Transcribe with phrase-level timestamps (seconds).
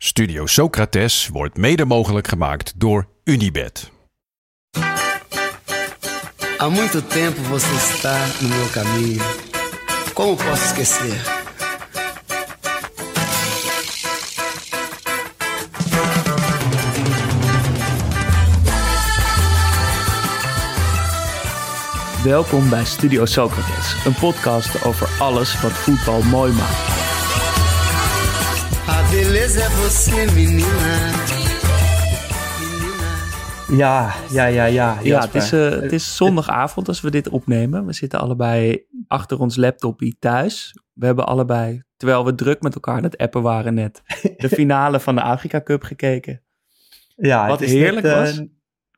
[0.00, 3.90] Studio Socrates wordt mede mogelijk gemaakt door Unibed.
[6.56, 9.24] Há muito tempo você está no meu caminho.
[10.14, 11.22] Como posso esquecer?
[22.24, 26.97] Welkom bij Studio Socrates, een podcast over alles wat voetbal mooi maakt.
[28.88, 31.28] A beleza é você, menina.
[33.70, 34.98] Ja, ja, ja, ja.
[35.02, 37.86] Ja, het is, eh, het is zondagavond als we dit opnemen.
[37.86, 40.78] We zitten allebei achter ons laptopje thuis.
[40.92, 44.02] We hebben allebei, terwijl we druk met elkaar aan het appen waren net,
[44.36, 46.42] de finale van de Afrika Cup gekeken.
[47.16, 48.42] ja, wat het is heerlijk net, eh, was.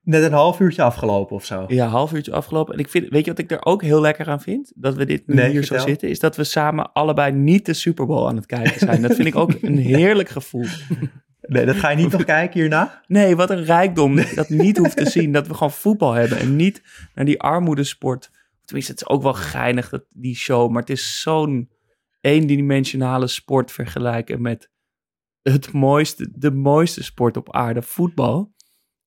[0.03, 1.65] Net een half uurtje afgelopen of zo.
[1.69, 2.75] Ja, half uurtje afgelopen.
[2.75, 4.73] En ik vind, weet je wat ik er ook heel lekker aan vind?
[4.75, 7.73] Dat we dit nu Nee, hier zo zitten, is dat we samen allebei niet de
[7.73, 9.03] Super Bowl aan het kijken zijn.
[9.03, 10.67] Dat vind ik ook een heerlijk gevoel.
[11.41, 13.03] Nee, dat ga je niet nog kijken hierna?
[13.07, 14.17] Nee, wat een rijkdom.
[14.34, 15.33] Dat niet hoeft te zien.
[15.33, 16.83] Dat we gewoon voetbal hebben en niet
[17.14, 18.31] naar die armoedesport.
[18.64, 20.70] Tenminste, het is ook wel geinig, dat, die show.
[20.70, 21.70] Maar het is zo'n
[22.20, 24.70] eendimensionale sport vergelijken met
[25.42, 28.53] het mooiste, de mooiste sport op aarde, voetbal.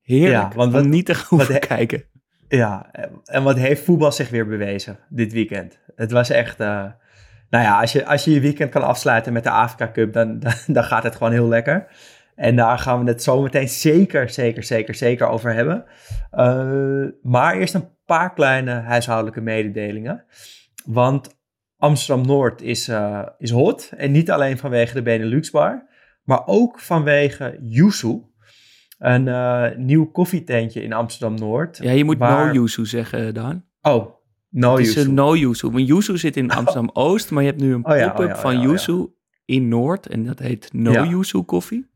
[0.03, 2.03] Heerlijk, Ja, want wat- niet te he- kijken.
[2.47, 2.91] Ja,
[3.25, 5.79] en wat heeft voetbal zich weer bewezen dit weekend?
[5.95, 6.59] Het was echt...
[6.59, 6.85] eh,
[7.49, 10.39] nou ja, als je, als je je weekend kan afsluiten met de Afrika Cup, dan,
[10.39, 11.87] dan, dan gaat het gewoon heel lekker.
[12.35, 15.85] En daar gaan we het zo meteen zeker, zeker, zeker, zeker over hebben.
[16.31, 20.25] Eh, maar eerst een paar kleine huishoudelijke mededelingen.
[20.85, 21.29] Want
[21.77, 23.91] Amsterdam-Noord is, eh, is hot.
[23.97, 25.87] En niet alleen vanwege de Benelux Bar,
[26.23, 28.19] maar ook vanwege Yuzu.
[29.03, 31.77] Een eh, nieuw koffietentje in Amsterdam-Noord.
[31.77, 33.65] Ja, je moet waar- no yuzu zeggen, Daan.
[33.81, 34.15] Oh,
[34.49, 35.69] no het is een no yuzu.
[35.69, 38.35] Want yuzu zit in Amsterdam-Oost, maar je hebt nu een Oh ja, pop-up oh ja,
[38.35, 39.07] oh van oh yuzu
[39.45, 40.07] in Noord.
[40.07, 41.91] En dat heet no yuzu koffie.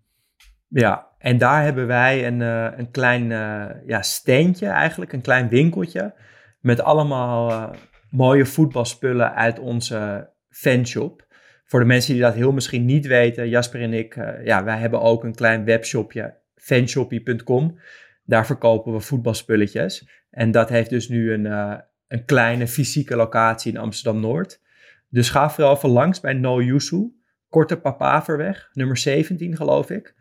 [0.67, 5.49] Ja, en daar hebben wij een, eh, een klein eh, ja, steentje eigenlijk, een klein
[5.49, 6.13] winkeltje.
[6.59, 7.69] Met allemaal eh,
[8.09, 11.25] mooie voetbalspullen uit onze fanshop.
[11.65, 14.77] Voor de mensen die dat heel misschien niet weten, Jasper en ik, eh, ja, wij
[14.77, 17.79] hebben ook een klein webshopje, fanshoppie.com.
[18.23, 20.07] Daar verkopen we voetbalspulletjes.
[20.29, 21.75] En dat heeft dus nu een, eh,
[22.07, 24.61] een kleine fysieke locatie in Amsterdam-Noord.
[25.09, 27.11] Dus ga vooral even langs bij No Yusu,
[27.49, 30.15] Korte Papaverweg, nummer 17 geloof ik.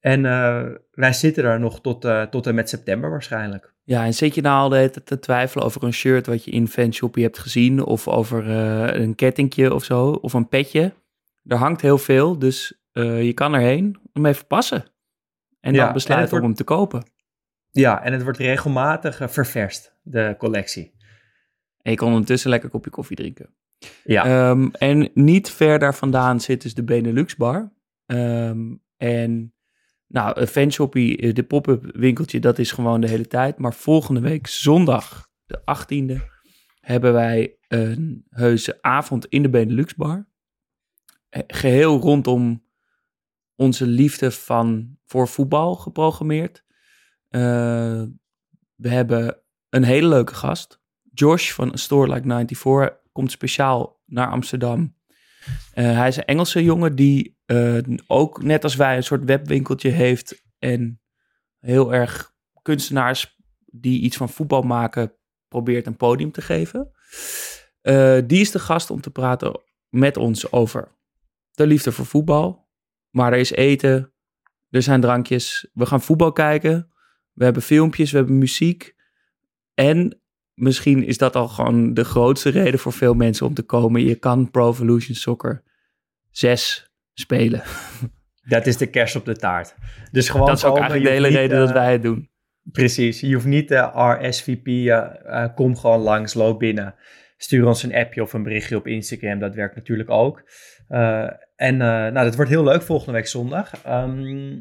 [0.00, 3.74] En eh, wij zitten daar nog tot, eh, tot en met september waarschijnlijk.
[3.82, 7.24] Ja, en zit je nou al te twijfelen over een shirt wat je in fanshoppie
[7.24, 8.48] hebt gezien, of over
[8.96, 10.92] een kettingje of zo, of een petje?
[11.44, 14.84] Er hangt heel veel, dus je kan erheen om even passen.
[15.60, 17.02] En Ja, dan en besluiten om hem te kopen.
[17.70, 20.94] Ja, en het wordt regelmatig eh, ververst, de collectie.
[21.82, 23.54] En je kan ondertussen lekker een kopje koffie drinken.
[24.04, 27.72] Ja, Ehm, en niet ver daar vandaan zit dus de Benelux Bar.
[28.06, 29.54] Ehm, en
[30.06, 33.58] nou, een fanshoppie, eh, de pop-up winkeltje, dat is gewoon de hele tijd.
[33.58, 36.18] Maar volgende week, zondag, de 18e,
[36.80, 40.28] hebben wij een heuse avond in de Benelux Bar.
[41.28, 42.66] Eh, Geheel rondom
[43.58, 46.64] onze liefde van, voor voetbal geprogrammeerd.
[47.28, 48.02] Eh,
[48.74, 50.80] we hebben een hele leuke gast.
[51.12, 54.96] Josh van A Store Like 94 komt speciaal naar Amsterdam.
[55.72, 59.90] Eh, hij is een Engelse jongen die eh, ook net als wij een soort webwinkeltje
[59.90, 60.44] heeft.
[60.58, 61.00] En
[61.58, 62.32] heel erg
[62.62, 63.36] kunstenaars
[63.66, 65.12] die iets van voetbal maken,
[65.48, 66.90] probeert een podium te geven.
[68.26, 70.96] Die is de gast om te praten met ons over
[71.50, 72.67] de liefde voor voetbal.
[73.10, 74.12] Maar er is eten,
[74.70, 76.92] er zijn drankjes, we gaan voetbal kijken.
[77.32, 78.94] We hebben filmpjes, we hebben muziek.
[79.74, 80.20] En
[80.54, 84.04] misschien is dat al gewoon de grootste reden voor veel mensen om te komen.
[84.04, 85.62] Je kan Pro Evolution Soccer
[86.30, 87.62] 6 spelen.
[88.48, 89.74] dat is de kerst op de taart.
[90.10, 92.30] Dus gewoon dat is ook komen, eigenlijk de hele reden dat eh, wij het doen.
[92.62, 93.90] Precies, je hoeft niet de
[94.20, 96.94] RSVP, eh, eh, kom gewoon langs, loop binnen.
[97.36, 100.42] Stuur ons een appje of een berichtje op Instagram, dat werkt natuurlijk ook.
[101.58, 103.82] Eh, en eh, nou, dat wordt heel leuk volgende week zondag.
[103.84, 104.60] Ehm,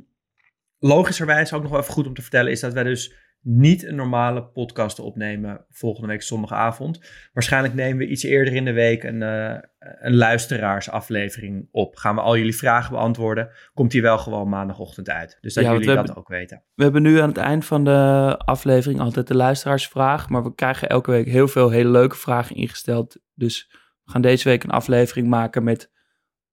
[0.79, 3.95] logischerwijs ook nog wel even goed om te vertellen is dat wij dus niet een
[3.95, 6.99] normale podcast opnemen volgende week zondagavond.
[7.33, 11.95] Waarschijnlijk nemen we iets eerder in de week een, uh, een luisteraarsaflevering op.
[11.95, 13.49] Gaan we al jullie vragen beantwoorden.
[13.73, 15.37] Komt die wel gewoon maandagochtend uit.
[15.41, 16.63] Dus dat jullie dat hebben, ook weten.
[16.75, 20.29] We hebben nu aan het eind van de aflevering altijd de luisteraarsvraag.
[20.29, 23.17] Maar we krijgen elke week heel veel hele leuke vragen ingesteld.
[23.33, 23.67] Dus
[24.03, 25.91] we gaan deze week een aflevering maken met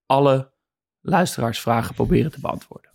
[0.07, 0.53] alle
[1.01, 2.91] luisteraarsvragen proberen te beantwoorden.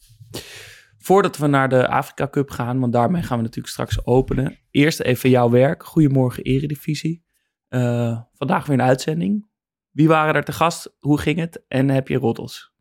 [0.97, 4.57] Voordat we naar de Afrika Cup gaan, want daarmee gaan we natuurlijk straks openen.
[4.71, 5.83] Eerst even jouw werk.
[5.83, 7.25] Goedemorgen Eredivisie.
[7.69, 9.47] Uh, vandaag weer een uitzending.
[9.91, 10.95] Wie waren er te gast?
[10.99, 11.63] Hoe ging het?
[11.67, 12.73] En heb je roddels?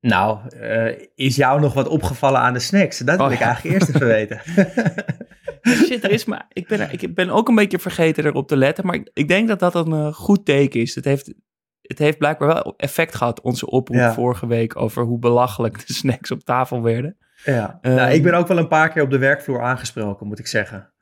[0.00, 2.98] Nou, uh, is jou nog wat opgevallen aan de snacks?
[2.98, 4.40] Dat wil oh, ik eigenlijk eerst even weten.
[5.86, 8.86] Shit, er is maar, ik, ben, ik ben ook een beetje vergeten erop te letten,
[8.86, 10.94] maar ik, ik denk dat dat een uh, goed teken is.
[10.94, 11.34] Het heeft,
[11.82, 16.30] het heeft blijkbaar wel effect gehad, onze oproep vorige week, over hoe belachelijk de snacks
[16.30, 17.16] op tafel werden.
[17.44, 20.38] Ja, nou, ik ehm, ben ook wel een paar keer op de werkvloer aangesproken, moet
[20.38, 20.92] ik zeggen.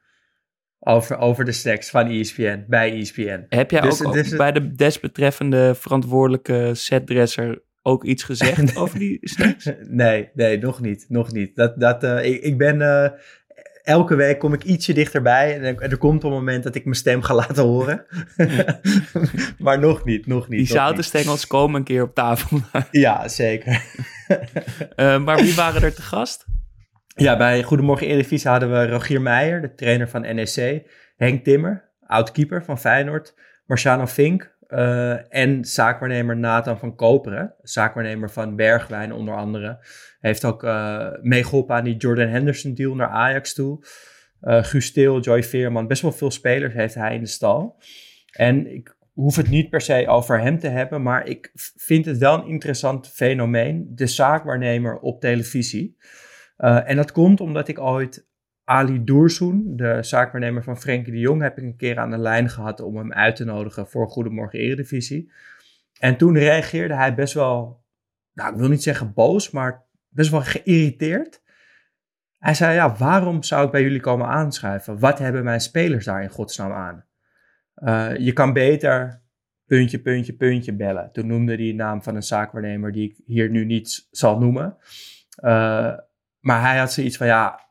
[0.78, 3.44] Over, over de snacks van ESPN, bij ESPN.
[3.48, 9.18] Heb jij dus, ook, dus, bij de desbetreffende verantwoordelijke setdresser ook iets gezegd over die
[9.20, 9.70] snacks?
[9.88, 11.56] Nee, nee, nog niet, nog niet.
[11.56, 12.80] Dat, dat, uh, ik, ik ben...
[12.80, 13.08] Uh,
[13.82, 15.60] elke week kom ik ietsje dichterbij.
[15.60, 18.04] En er, komt een moment dat ik mijn stem ga laten horen.
[19.58, 20.58] maar nog niet, nog niet.
[20.58, 22.60] Die zouten stengels komen een keer op tafel.
[22.90, 23.82] ja, zeker.
[24.96, 26.46] uh, maar wie waren er te gast?
[27.06, 30.82] Ja, bij Goedemorgen Eredivisie hadden we Rogier Meijer, de trainer van NEC.
[31.16, 33.34] Henk Timmer, oud-keeper van Feyenoord.
[33.66, 37.54] Marciano Fink uh, en zaakwaarnemer Nathan van Koperen.
[37.62, 39.78] Zaakwaarnemer van Bergwijn onder andere.
[40.20, 43.84] Heeft ook uh, meegeholpen aan die Jordan Henderson deal naar Ajax toe.
[44.42, 47.82] Uh, Joy Veerman, best wel veel spelers heeft hij in de stal.
[48.30, 52.18] En ik hoef het niet per se over hem te hebben, maar ik vind het
[52.18, 53.90] wel een interessant fenomeen.
[53.94, 55.96] De zaakwaarnemer op televisie.
[56.56, 58.28] En dat komt omdat ik ooit
[58.70, 62.48] Ali Doersoen, de zaakwaarnemer van Frenkie de Jong, heb ik een keer aan de lijn
[62.48, 65.32] gehad om hem uit te nodigen voor Goedemorgen Eredivisie.
[65.98, 67.84] En toen reageerde hij best wel,
[68.32, 71.42] nou ik wil niet zeggen boos, maar best wel geïrriteerd.
[72.38, 74.98] Hij zei, ja, waarom zou ik bij jullie komen aanschuiven?
[74.98, 77.04] Wat hebben mijn spelers daar in godsnaam aan?
[77.76, 79.22] Uh, je kan beter
[79.66, 81.12] puntje, puntje, puntje bellen.
[81.12, 84.76] Toen noemde hij de naam van een zaakwaarnemer die ik hier nu niet zal noemen.
[85.44, 85.96] Uh,
[86.40, 87.68] maar hij had zoiets van, ja,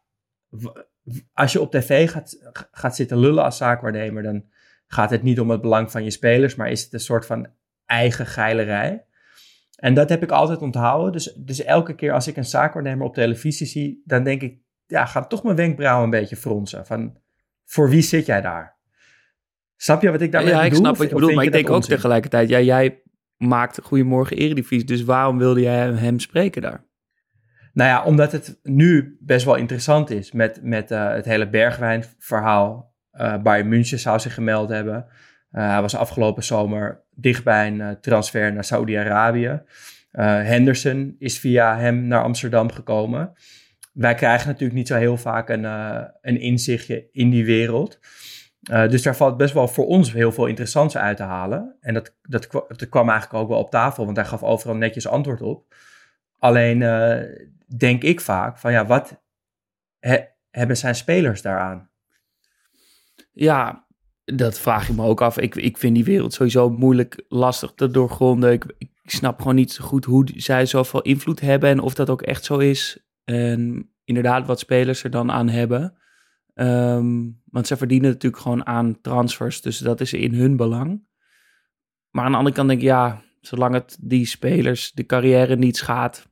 [1.34, 2.38] als je op tv gaat,
[2.72, 4.44] gaat zitten lullen als zaakwaarnemer, dan
[4.88, 7.48] gaat het niet om het belang van je spelers, maar is het een soort van
[7.86, 9.06] eigen geilerij.
[9.76, 11.12] En dat heb ik altijd onthouden.
[11.12, 14.58] Dus, dus elke keer als ik een zaakwaarnemer op televisie zie, dan denk ik,
[14.88, 16.86] ja, gaat toch mijn wenkbrauwen een beetje fronsen.
[16.86, 17.18] Van,
[17.66, 18.78] voor wie zit jij daar?
[19.76, 20.66] Snap je wat ik daarmee bedoel?
[20.66, 23.02] Ja, ik snap wat je bedoelt, maar ik denk ook tegelijkertijd, ja, jij
[23.38, 26.88] maakt Goedemorgen Eredivisie, dus waarom wilde jij hem spreken daar?
[27.80, 32.94] Nou ja, omdat het nu best wel interessant is met, met uh, het hele Bergwijn-verhaal.
[33.14, 35.06] Uh, Bayern München zou zich gemeld hebben.
[35.52, 39.62] Uh, hij was afgelopen zomer dicht bij een transfer naar Saudi-Arabië.
[40.12, 43.34] Henderson is via hem naar Amsterdam gekomen.
[43.94, 45.64] Wij krijgen natuurlijk niet zo heel vaak een,
[46.22, 48.00] een inzichtje in die wereld.
[48.62, 51.76] dus daar valt best wel voor ons heel veel interessants uit te halen.
[51.80, 55.08] En dat, dat, dat kwam eigenlijk ook wel op tafel, want hij gaf overal netjes
[55.08, 55.74] antwoord op.
[56.40, 56.82] Alleen
[57.78, 59.22] denk ik vaak van ja, wat
[60.50, 61.90] hebben zijn spelers daaraan?
[63.32, 63.88] Ja,
[64.26, 65.38] dat vraag ik me ook af.
[65.38, 68.52] Ik, ik vind die wereld sowieso moeilijk, lastig te doorgronden.
[68.52, 72.10] Ik, ik snap gewoon niet zo goed hoe zij zoveel invloed hebben en of dat
[72.10, 73.08] ook echt zo is.
[73.24, 75.98] En inderdaad, wat spelers er dan aan hebben.
[76.54, 81.08] Um, want ze verdienen natuurlijk gewoon aan transfers, dus dat is in hun belang.
[82.10, 85.78] Maar aan de andere kant denk ik, ja, zolang het die spelers de carrière niet
[85.78, 86.29] schaadt,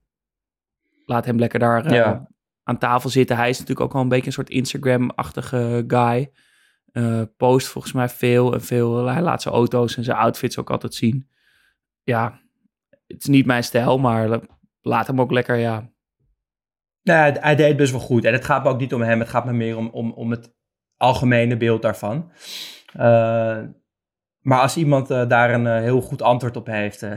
[1.08, 2.20] laat hem lekker daar uh,
[2.64, 3.36] aan tafel zitten.
[3.38, 6.32] Hij is natuurlijk ook wel een beetje een soort Instagram-achtige guy.
[6.92, 9.06] Uh, post volgens mij veel en veel.
[9.06, 11.30] Hij laat zijn auto's en zijn outfits ook altijd zien.
[12.04, 12.42] Ja,
[13.08, 14.40] het is niet mijn stijl, maar
[14.82, 15.92] laat hem ook lekker, ja.
[17.04, 18.26] Nou, hij, hij deed best wel goed.
[18.26, 20.32] En het gaat me ook niet om hem, het gaat me meer om, om, om
[20.32, 20.56] het
[20.98, 22.32] algemene beeld daarvan.
[23.00, 23.60] Uh,
[24.48, 27.02] maar als iemand uh, daar een uh, heel goed antwoord op heeft,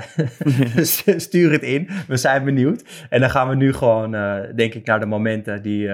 [0.76, 0.84] uh,
[1.16, 1.88] stuur het in.
[2.06, 2.84] We zijn benieuwd.
[3.08, 4.10] En dan gaan we nu gewoon,
[4.54, 5.88] denk ik, naar de momenten die,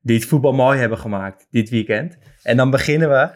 [0.00, 2.18] die het voetbal mooi hebben gemaakt dit weekend.
[2.42, 3.28] En dan beginnen we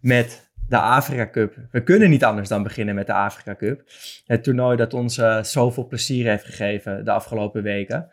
[0.00, 1.54] met de Afrika Cup.
[1.70, 3.82] We kunnen niet anders dan beginnen met de Afrika Cup.
[4.26, 8.08] Het toernooi dat ons zoveel plezier heeft gegeven de afgelopen weken.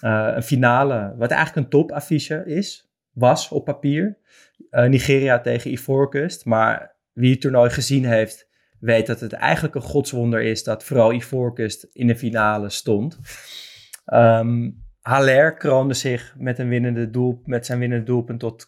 [0.00, 4.18] een finale, wat eigenlijk een topaffiche is, was op papier.
[4.70, 8.48] Nigeria tegen Ivoorkust, maar wie het toernooi gezien heeft,
[8.78, 13.18] weet dat het eigenlijk een godswonder is dat vooral Ivoorkust in de finale stond.
[14.12, 18.66] Um, Haller kroonde zich met, een winnende doel, met zijn winnende doelpunt tot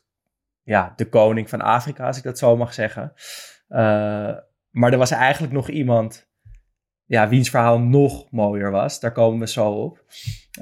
[0.62, 3.12] ja, de koning van Afrika, als ik dat zo mag zeggen.
[3.68, 4.36] Uh,
[4.70, 6.30] maar er was eigenlijk nog iemand
[7.04, 9.00] ja, wiens verhaal nog mooier was.
[9.00, 10.04] Daar komen we zo op.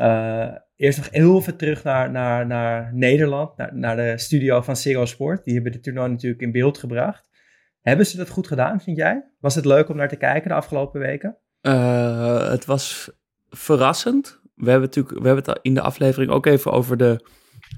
[0.00, 4.76] Uh, eerst nog heel even terug naar, naar, naar Nederland, naar, naar de studio van
[4.76, 5.44] Ziggo Sport.
[5.44, 7.29] Die hebben de toernooi natuurlijk in beeld gebracht.
[7.80, 9.30] Hebben ze dat goed gedaan, vind jij?
[9.40, 11.36] Was het leuk om naar te kijken de afgelopen weken?
[11.62, 13.10] Uh, het was
[13.48, 14.40] verrassend.
[14.54, 17.26] We hebben, natuurlijk, we hebben het in de aflevering ook even over de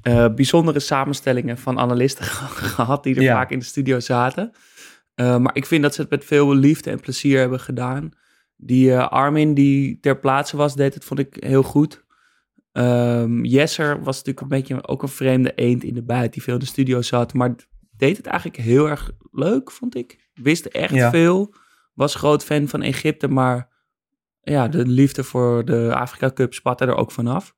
[0.02, 2.24] uh, bijzondere samenstellingen van analisten
[2.74, 4.52] gehad die er vaak in de studio zaten.
[5.16, 8.10] Uh, maar ik vind dat ze het met veel liefde en plezier hebben gedaan.
[8.56, 12.04] Die Armin die ter plaatse was, deed het, vond ik heel goed.
[12.72, 16.54] Um, Jesser was natuurlijk een beetje ook een vreemde eend in de buit die veel
[16.54, 17.34] in de studio zat.
[17.34, 17.54] Maar
[18.02, 20.30] deed het eigenlijk heel erg leuk, vond ik.
[20.34, 21.54] Wist echt veel.
[21.94, 23.68] Was groot fan van Egypte, maar
[24.40, 27.54] ja, de liefde voor de Afrika Cup spatte er ook vanaf.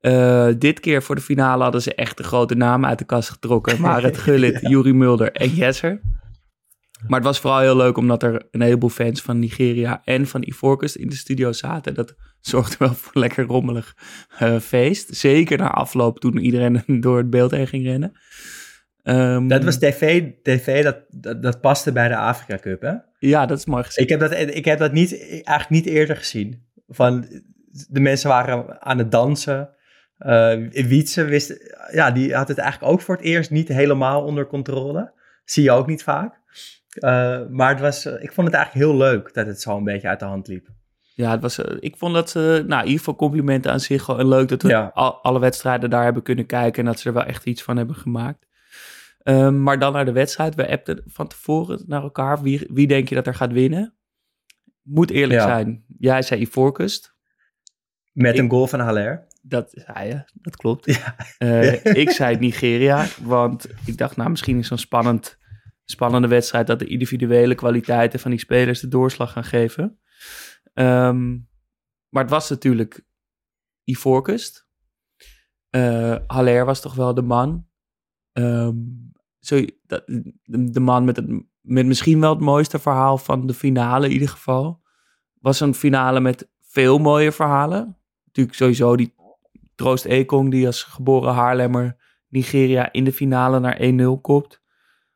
[0.00, 3.30] Uh, dit keer voor de finale hadden ze echt de grote namen uit de kast
[3.30, 3.80] getrokken.
[3.82, 4.68] Marit Gullit, ja.
[4.68, 6.00] Juri Mulder en Jesser.
[7.06, 10.42] Maar het was vooral heel leuk omdat er een heleboel fans van Nigeria en van
[10.42, 11.94] Ivoorkust in de studio zaten.
[11.94, 13.96] Dat zorgde wel voor een lekker rommelig
[14.42, 15.16] uh, feest.
[15.16, 18.12] Zeker na afloop toen iedereen door het beeld heen ging rennen.
[19.08, 22.94] Um, dat was tv, tv dat, dat, dat, paste bij de Afrika Cup, hè?
[23.18, 24.04] Ja, dat is mooi gezien.
[24.04, 26.66] Ik heb dat, ik heb dat niet, eigenlijk niet eerder gezien.
[26.88, 27.26] Van,
[27.88, 29.70] de mensen waren aan het dansen.
[30.18, 34.46] Uh, Wietse wist, ja, die had het eigenlijk ook voor het eerst niet helemaal onder
[34.46, 35.12] controle.
[35.44, 36.34] Zie je ook niet vaak.
[36.94, 40.08] Uh, maar het was, ik vond het eigenlijk heel leuk dat het zo een beetje
[40.08, 40.68] uit de hand liep.
[41.14, 44.02] Ja, het was, ik vond dat ze, nou, in ieder geval complimenten aan zich.
[44.02, 44.90] Gewoon leuk dat we ja.
[44.94, 47.76] al, alle wedstrijden daar hebben kunnen kijken en dat ze er wel echt iets van
[47.76, 48.47] hebben gemaakt.
[49.28, 50.54] Um, maar dan naar de wedstrijd.
[50.54, 52.42] We appten van tevoren naar elkaar.
[52.42, 53.94] Wie, wie denk je dat er gaat winnen?
[54.82, 55.46] Moet eerlijk ja.
[55.46, 55.84] zijn.
[55.98, 57.16] Jij zei Ivoorkust.
[58.12, 59.26] Met ik, een goal van Haller.
[59.42, 60.84] Dat zei je, dat klopt.
[60.84, 61.16] Ja.
[61.38, 65.38] Uh, ik zei Nigeria, want ik dacht, nou, misschien is zo'n spannend,
[65.84, 69.98] spannende wedstrijd dat de individuele kwaliteiten van die spelers de doorslag gaan geven.
[70.74, 71.48] Um,
[72.08, 73.04] maar het was natuurlijk
[73.84, 74.68] Ivoorkust.
[75.70, 77.66] Uh, Haller was toch wel de man.
[78.32, 79.07] Um,
[79.40, 80.02] zo, dat,
[80.44, 81.26] de man met, het,
[81.60, 84.82] met misschien wel het mooiste verhaal van de finale in ieder geval.
[85.40, 87.96] Was een finale met veel mooie verhalen.
[88.24, 89.14] Natuurlijk sowieso die
[89.74, 91.96] Troost Ekong die als geboren Haarlemmer
[92.28, 94.62] Nigeria in de finale naar 1-0 kopt.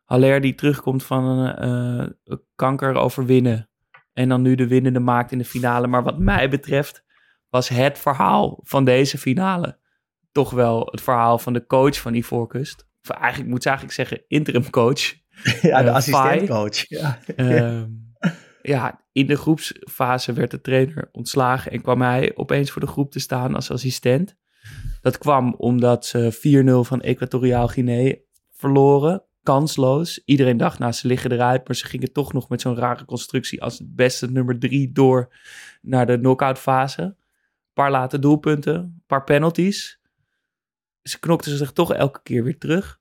[0.04, 3.70] Haller die terugkomt van een uh, kanker overwinnen.
[4.12, 5.86] En dan nu de winnende maakt in de finale.
[5.86, 7.04] Maar wat mij betreft
[7.48, 9.80] was het verhaal van deze finale
[10.32, 14.24] toch wel het verhaal van de coach van Ivoorkust of eigenlijk moet ze eigenlijk zeggen
[14.28, 15.20] interim coach.
[15.62, 16.88] Ja, de uh, assistentcoach.
[16.88, 17.18] Ja.
[17.36, 17.82] Uh,
[18.62, 23.10] ja, in de groepsfase werd de trainer ontslagen en kwam hij opeens voor de groep
[23.10, 24.36] te staan als assistent.
[25.00, 28.14] Dat kwam omdat ze 4-0 van Equatoriaal Guinea
[28.52, 29.22] verloren.
[29.42, 30.22] Kansloos.
[30.24, 31.66] Iedereen dacht, nou, ze liggen eruit.
[31.66, 35.34] Maar ze gingen toch nog met zo'n rare constructie als het beste nummer drie door
[35.80, 37.02] naar de knockout fase.
[37.02, 37.16] Een
[37.74, 40.00] paar late doelpunten, een paar penalties
[41.02, 43.00] ze knokten zich toch elke keer weer terug.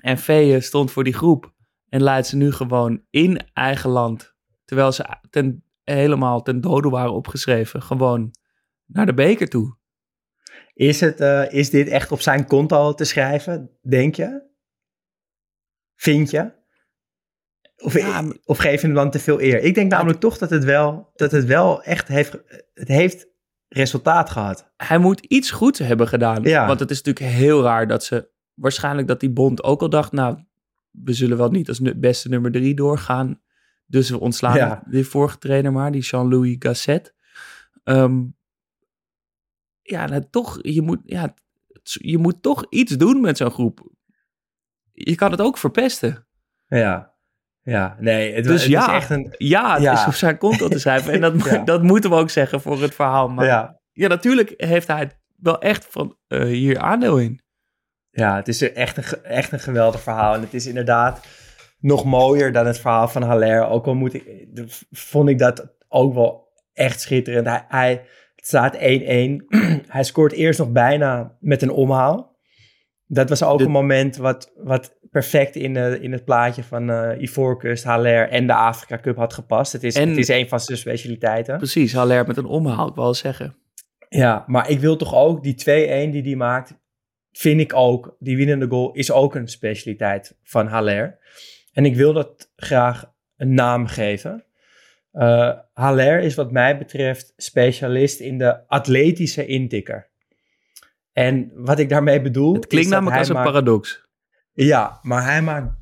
[0.00, 1.54] En Vee stond voor die groep
[1.88, 4.34] en leidt ze nu gewoon in eigen land.
[4.64, 7.82] Terwijl ze ten, helemaal ten dode waren opgeschreven.
[7.82, 8.34] Gewoon
[8.86, 9.76] naar de beker toe.
[10.74, 14.50] Is, het, uh, is dit echt op zijn konto te schrijven, denk je?
[15.94, 16.60] Vind je?
[17.76, 19.58] Of, ja, of geef je hem dan te veel eer?
[19.62, 22.32] Ik denk namelijk toch dat het wel, dat het wel echt heeft,
[22.74, 23.31] het heeft
[23.72, 24.72] resultaat gehad.
[24.76, 26.42] Hij moet iets goeds hebben gedaan.
[26.42, 26.66] Ja.
[26.66, 28.30] Want het is natuurlijk heel raar dat ze...
[28.54, 30.12] Waarschijnlijk dat die bond ook al dacht...
[30.12, 30.44] Nou,
[30.90, 33.40] we zullen wel niet als beste nummer drie doorgaan.
[33.86, 34.82] Dus we ontslaan ja.
[34.86, 37.14] die vorige trainer maar, die Jean-Louis Gasset.
[37.84, 38.36] Um,
[39.82, 41.34] ja, nou, toch, je moet, ja,
[41.82, 43.90] je moet toch iets doen met zo'n groep.
[44.92, 46.26] Je kan het ook verpesten.
[46.66, 47.11] Ja.
[47.62, 49.34] Ja, nee, het, dus het ja, is echt een...
[49.38, 51.12] Ja, het is op zijn konto te schrijven.
[51.12, 51.58] En dat, ja.
[51.58, 53.28] dat moeten we ook zeggen voor het verhaal.
[53.28, 57.40] Maar ja, ja natuurlijk heeft hij wel echt van uh, hier aandeel in.
[58.10, 60.34] Ja, het is echt een, echt een geweldig verhaal.
[60.34, 61.26] En het is inderdaad
[61.78, 63.66] nog mooier dan het verhaal van Haller.
[63.66, 64.46] Ook al moet ik,
[64.90, 67.46] vond ik dat ook wel echt schitterend.
[67.46, 67.90] Hij, hij
[68.36, 68.78] het staat 1-1.
[69.96, 72.36] hij scoort eerst nog bijna met een omhaal.
[73.06, 77.22] Dat was ook een moment wat, wat perfect in, uh, in het plaatje van uh,
[77.22, 79.72] Ivoorkust, Haller en de Afrika Cup had gepast.
[79.72, 81.56] Het is, en, het is een van zijn specialiteiten.
[81.56, 83.56] Precies, Haller met een omhaal, ik wel zeggen.
[84.08, 85.54] Ja, maar ik wil toch ook die
[86.08, 86.74] 2-1 die die maakt,
[87.32, 91.18] vind ik ook, die winnende goal is ook een specialiteit van Haller.
[91.72, 94.44] En ik wil dat graag een naam geven.
[95.12, 100.10] Uh, Haller is wat mij betreft specialist in de atletische intikker.
[101.12, 102.54] En wat ik daarmee bedoel.
[102.54, 104.10] Het klinkt namelijk als een paradox.
[104.52, 105.74] Ja, maar hij maakt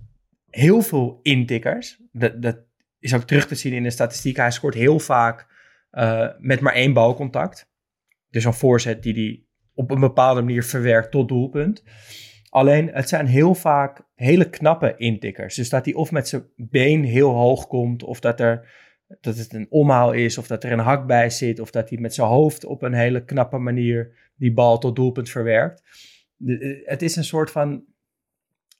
[0.50, 2.00] heel veel intikkers.
[2.12, 2.58] Dat, dat
[2.98, 4.36] is ook terug te zien in de statistiek.
[4.36, 5.46] Hij scoort heel vaak
[5.92, 7.68] uh, met maar één balcontact.
[8.28, 11.84] Dus een voorzet die hij op een bepaalde manier verwerkt tot doelpunt.
[12.48, 15.54] Alleen het zijn heel vaak hele knappe intikkers.
[15.54, 18.68] Dus dat hij of met zijn been heel hoog komt, of dat, er,
[19.20, 21.98] dat het een omhaal is, of dat er een hak bij zit, of dat hij
[21.98, 25.82] met zijn hoofd op een hele knappe manier die bal tot doelpunt verwerkt.
[26.36, 27.84] De, het is een soort van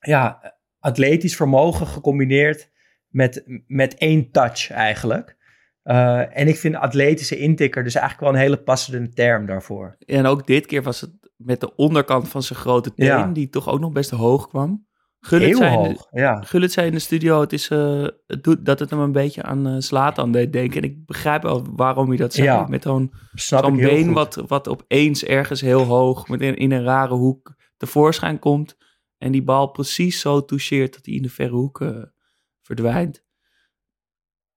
[0.01, 2.71] ja, atletisch vermogen gecombineerd
[3.07, 5.39] met, met één touch eigenlijk.
[5.83, 9.95] Uh, en ik vind atletische intikker dus eigenlijk wel een hele passende term daarvoor.
[10.05, 13.69] En ook dit keer was het met de onderkant van zijn grote teen, die toch
[13.69, 14.89] ook nog best hoog kwam.
[15.19, 16.41] Gullit Heel zei hoog, de, ja.
[16.41, 19.43] Gullit zei in de studio het is, uh, het doet, dat het hem een beetje
[19.43, 20.81] aan uh, Zlatan deed denken.
[20.81, 22.47] En ik begrijp wel waarom hij dat zei.
[22.47, 26.83] Ja, met zo'n zo'n been wat, wat opeens ergens heel hoog met in, in een
[26.83, 28.77] rare hoek tevoorschijn komt.
[29.21, 32.03] En die bal precies zo toucheert dat hij in de verre hoek uh,
[32.61, 33.25] verdwijnt.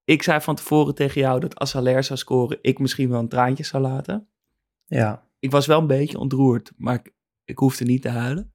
[0.04, 3.28] Ik zei van tevoren tegen jou dat als Haller zou scoren, ik misschien wel een
[3.28, 4.28] traantje zou laten.
[4.84, 5.28] Ja.
[5.38, 8.54] Ik was wel een beetje ontroerd, maar ik, ik hoefde niet te huilen.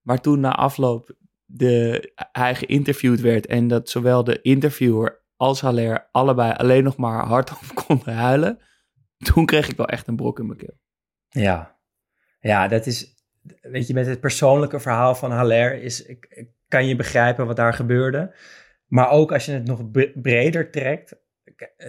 [0.00, 6.08] Maar toen na afloop de, hij geïnterviewd werd en dat zowel de interviewer als Haller
[6.10, 8.58] allebei alleen nog maar hardop konden huilen,
[9.16, 10.78] toen kreeg ik wel echt een brok in mijn keel.
[11.28, 11.78] Ja,
[12.40, 13.13] ja dat is,
[13.62, 16.14] weet je, met het persoonlijke verhaal van Haller is,
[16.68, 18.34] kan je begrijpen wat daar gebeurde.
[18.86, 21.16] Maar ook als je het nog breder trekt,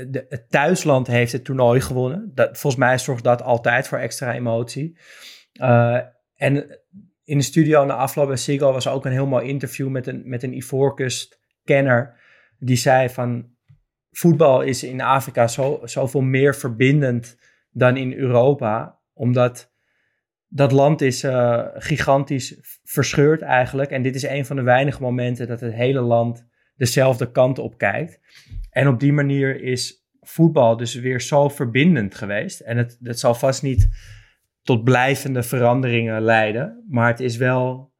[0.08, 2.32] de, het thuisland heeft het toernooi gewonnen.
[2.34, 4.98] Dat, volgens mij zorgt dat altijd voor extra emotie.
[5.62, 6.00] Uh,
[6.36, 6.80] en
[7.24, 10.22] in de studio na afloop bij Sigel was ook een heel mooi interview met een,
[10.26, 12.20] met een Ivoorkust-kenner.
[12.60, 13.50] Die zei van,
[14.12, 17.38] voetbal is in Afrika zo, zoveel meer verbindend
[17.72, 19.00] dan in Europa.
[19.14, 19.74] Omdat
[20.48, 23.92] dat land is uh, gigantisch verscheurd eigenlijk.
[23.92, 27.78] En dit is een van de weinige momenten dat het hele land dezelfde kant op
[27.78, 28.20] kijkt.
[28.70, 32.60] En op die manier is voetbal dus weer zo verbindend geweest.
[32.60, 33.90] En het, het zal vast niet
[34.62, 36.86] tot blijvende veranderingen leiden.
[36.90, 37.94] Maar het is wel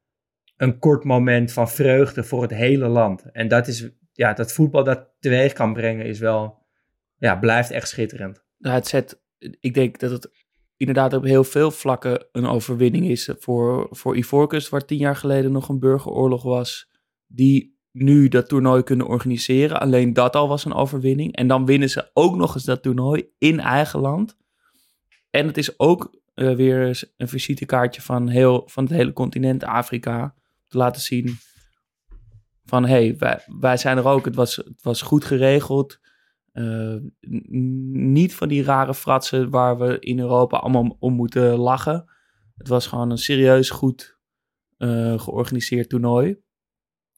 [0.58, 3.31] een kort moment van vreugde voor het hele land.
[3.31, 6.63] En dat is, ja, dat voetbal dat teweeg kan brengen, is wel,
[7.17, 8.43] ja, blijft echt schitterend.
[8.58, 9.21] Nou, het zet,
[9.60, 10.44] ik denk dat het
[10.77, 14.25] inderdaad op heel veel vlakken een overwinning is voor, voor
[14.69, 16.89] waar tien jaar geleden nog een burgeroorlog was,
[17.27, 19.79] die nu dat toernooi kunnen organiseren.
[19.79, 21.35] Alleen dat al was een overwinning.
[21.35, 24.38] En dan winnen ze ook nog eens dat toernooi in eigen land.
[25.29, 30.35] En het is ook uh, weer een visitekaartje van, heel, van het hele continent Afrika.
[30.67, 31.38] Te laten zien
[32.65, 34.25] van, hé, hey, wij, wij zijn er ook.
[34.25, 35.99] Het was, het was goed geregeld.
[36.55, 36.95] Uh,
[37.91, 42.05] niet van die rare fratsen waar we in Europa allemaal om moeten lachen.
[42.57, 44.17] Het was gewoon een serieus goed
[44.77, 46.43] uh, georganiseerd toernooi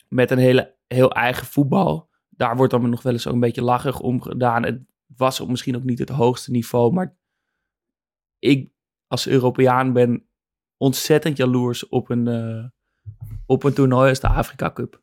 [0.09, 2.09] met een hele, heel eigen voetbal.
[2.29, 4.63] Daar wordt dan nog wel eens ook een beetje lachig om gedaan.
[4.63, 4.81] Het
[5.15, 7.17] was misschien ook niet het hoogste niveau, maar
[8.39, 8.71] ik
[9.07, 10.27] als Europeaan ben
[10.77, 12.65] ontzettend jaloers op een, uh,
[13.45, 15.01] op een toernooi als de Afrika Cup.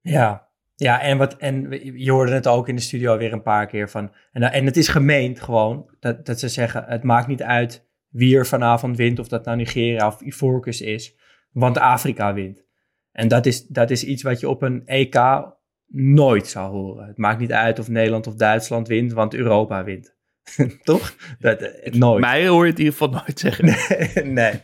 [0.00, 0.51] Ja,
[0.82, 1.68] ja en, wat, en
[1.98, 4.12] je hoorde het ook in de studio weer een paar keer van.
[4.32, 8.36] En, en het is gemeend gewoon dat, dat ze zeggen: het maakt niet uit wie
[8.36, 11.16] er vanavond wint, of dat nou Nigeria of Ivoorkust is,
[11.52, 12.64] want Afrika wint.
[13.12, 15.44] En dat is, dat is iets wat je op een EK
[15.92, 17.06] nooit zou horen.
[17.06, 20.16] Het maakt niet uit of Nederland of Duitsland wint, want Europa wint.
[20.82, 21.16] Toch?
[21.38, 22.20] Dat, eh, nooit.
[22.20, 23.64] Mij hoor je het in ieder geval nooit zeggen.
[24.34, 24.60] nee,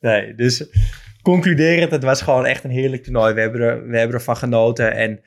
[0.00, 0.66] nee, Dus
[1.22, 3.34] concluderend, het was gewoon echt een heerlijk toernooi.
[3.34, 4.94] We hebben, er, we hebben ervan genoten.
[4.94, 5.20] En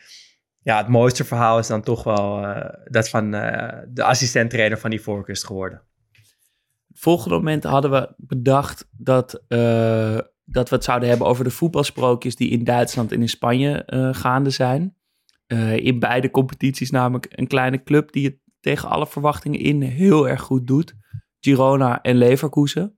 [0.64, 4.90] ja, het mooiste verhaal is dan toch wel uh, dat van uh, de assistent-trainer van
[4.90, 5.82] die voorkust geworden.
[6.94, 9.44] Volgende moment hadden we bedacht dat
[10.46, 14.50] dat we het zouden hebben over de voetbalsprookjes die in Duitsland en in Spanje gaande
[14.50, 14.96] zijn.
[15.76, 20.42] In beide competities namelijk een kleine club die het tegen alle verwachtingen in heel erg
[20.42, 20.94] goed doet.
[21.40, 22.98] Girona en Leverkusen.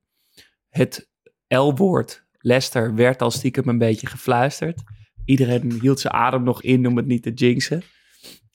[0.69, 1.09] Het
[1.47, 4.83] L-woord Leicester werd al stiekem een beetje gefluisterd.
[5.25, 7.81] Iedereen hield zijn adem nog in om het niet te jinxen.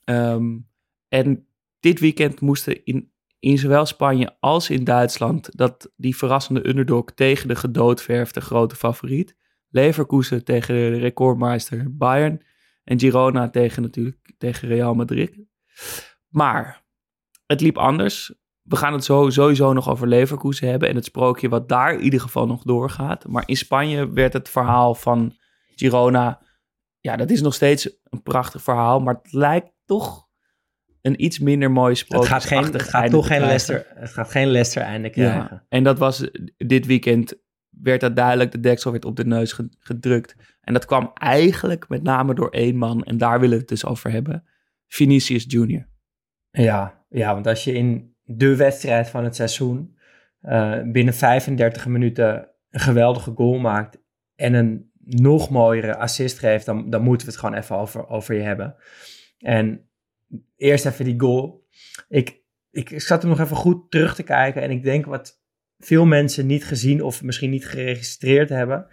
[0.05, 0.69] Um,
[1.09, 1.47] en
[1.81, 7.49] dit weekend moesten in in zowel Spanje als in Duitsland dat die verrassende underdog tegen
[7.49, 9.37] de gedoodverfde grote favoriet.
[9.69, 12.43] Leverkusen tegen de recordmeister Bayern.
[12.85, 15.39] En Girona tegen natuurlijk tegen Real Madrid.
[16.29, 16.85] Maar
[17.47, 18.35] het liep anders.
[18.63, 20.89] We gaan het zo, sowieso nog over Leverkusen hebben.
[20.89, 23.27] En het sprookje wat daar in ieder geval nog doorgaat.
[23.27, 25.37] Maar in Spanje werd het verhaal van
[25.75, 26.47] Girona.
[27.09, 29.01] Ja, dat is nog steeds een prachtig verhaal.
[29.01, 30.29] Maar het lijkt toch
[31.01, 33.41] een iets minder mooi Het gaat, geen, het gaat toch geen.
[33.41, 35.49] Leicester, het gaat geen Leicester einde krijgen.
[35.51, 37.35] Ja, en dat was dit weekend,
[37.69, 40.35] werd dat duidelijk, de deksel werd op de neus ge- gedrukt.
[40.61, 43.85] En dat kwam eigenlijk met name door één man, en daar willen we het dus
[43.85, 44.45] over hebben.
[44.87, 45.89] Vinicius Junior.
[46.51, 49.97] Ja, ja, want als je in de wedstrijd van het seizoen
[50.41, 53.99] eh, binnen 35 minuten een geweldige goal maakt
[54.35, 58.35] en een nog mooiere assist geeft, dan, dan moeten we het gewoon even over, over
[58.35, 58.77] je hebben.
[59.39, 59.89] En
[60.57, 61.67] eerst even die goal.
[62.09, 65.43] Ik, ik, zat hem nog even goed terug te kijken en ik denk wat
[65.79, 68.87] veel mensen niet gezien of misschien niet geregistreerd hebben,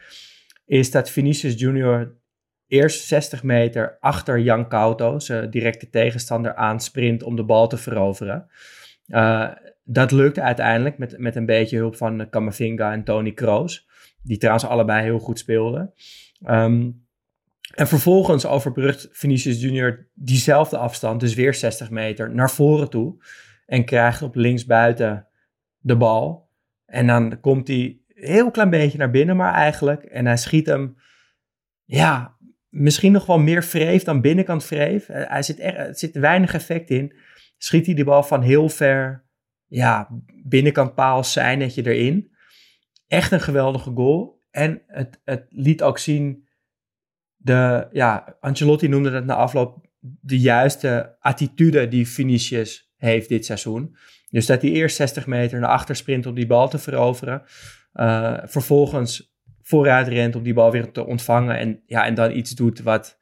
[0.66, 2.18] is dat Vinicius Junior
[2.68, 8.48] eerst 60 meter achter Jan Couto, zijn directe tegenstander, aansprint om de bal te veroveren.
[9.08, 9.52] Uh,
[9.84, 13.88] dat lukte uiteindelijk met, met een beetje hulp van Camavinga en Tony Kroos,
[14.26, 15.94] die trouwens allebei heel goed speelden.
[16.48, 17.04] Um,
[17.74, 23.24] en vervolgens overbrugt Vinicius Junior diezelfde afstand, dus weer 60 meter, naar voren toe.
[23.66, 25.28] En krijgt op linksbuiten
[25.78, 26.50] de bal.
[26.86, 30.04] En dan komt hij heel klein beetje naar binnen, maar eigenlijk.
[30.04, 30.98] En hij schiet hem,
[31.84, 32.36] ja,
[32.70, 35.08] misschien nog wel meer vreef dan binnenkant vreef.
[35.08, 37.16] Hij zit er, zit weinig effect in.
[37.58, 39.26] Schiet hij die bal van heel ver,
[39.66, 40.10] ja,
[40.44, 42.35] binnenkant paal, zijnetje erin.
[43.08, 44.44] Echt een geweldige goal.
[44.52, 46.48] En het, het liet ook zien
[47.36, 53.96] de, ja, Ancelotti noemde dat na afloop de juiste attitude die Vinicius heeft dit seizoen.
[54.30, 57.44] Dus dat hij eerst 60 meter naar achter sprint om die bal te veroveren.
[57.94, 61.58] Uh, vervolgens vooruit rent om die bal weer te ontvangen.
[61.58, 63.20] En, ja, en dan iets doet wat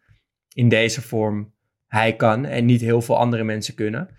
[0.54, 1.54] in deze vorm
[1.88, 4.10] hij kan en niet heel veel andere mensen kunnen.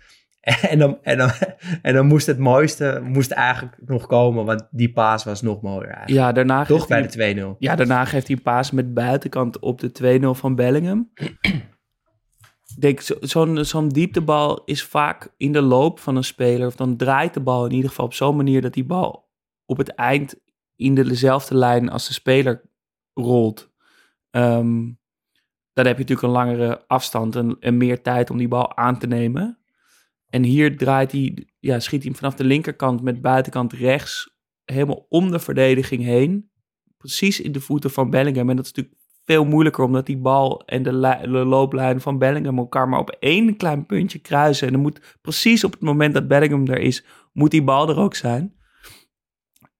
[0.71, 1.29] En dan, en, dan,
[1.81, 5.89] en dan moest het mooiste moest eigenlijk nog komen, want die paas was nog mooier
[5.89, 6.09] eigenlijk.
[6.09, 7.57] Ja, daarna Toch bij hij, de 2-0.
[7.59, 11.11] Ja, daarna geeft hij een paas met buitenkant op de 2-0 van Bellingham.
[12.75, 16.97] Ik denk, zo'n zo'n dieptebal is vaak in de loop van een speler, of dan
[16.97, 19.29] draait de bal in ieder geval op zo'n manier dat die bal
[19.65, 20.35] op het eind
[20.75, 22.61] in dezelfde lijn als de speler
[23.13, 23.71] rolt.
[24.31, 24.99] Um,
[25.73, 28.99] dan heb je natuurlijk een langere afstand en, en meer tijd om die bal aan
[28.99, 29.59] te nemen.
[30.35, 35.05] En hier draait hij, ja, schiet hij hem vanaf de linkerkant met buitenkant rechts helemaal
[35.09, 36.49] om de verdediging heen.
[36.97, 38.49] Precies in de voeten van Bellingham.
[38.49, 42.57] En dat is natuurlijk veel moeilijker omdat die bal en de, de looplijn van Bellingham
[42.57, 44.67] elkaar maar op één klein puntje kruisen.
[44.67, 47.97] En dan moet precies op het moment dat Bellingham er is, moet die bal er
[47.97, 48.55] ook zijn.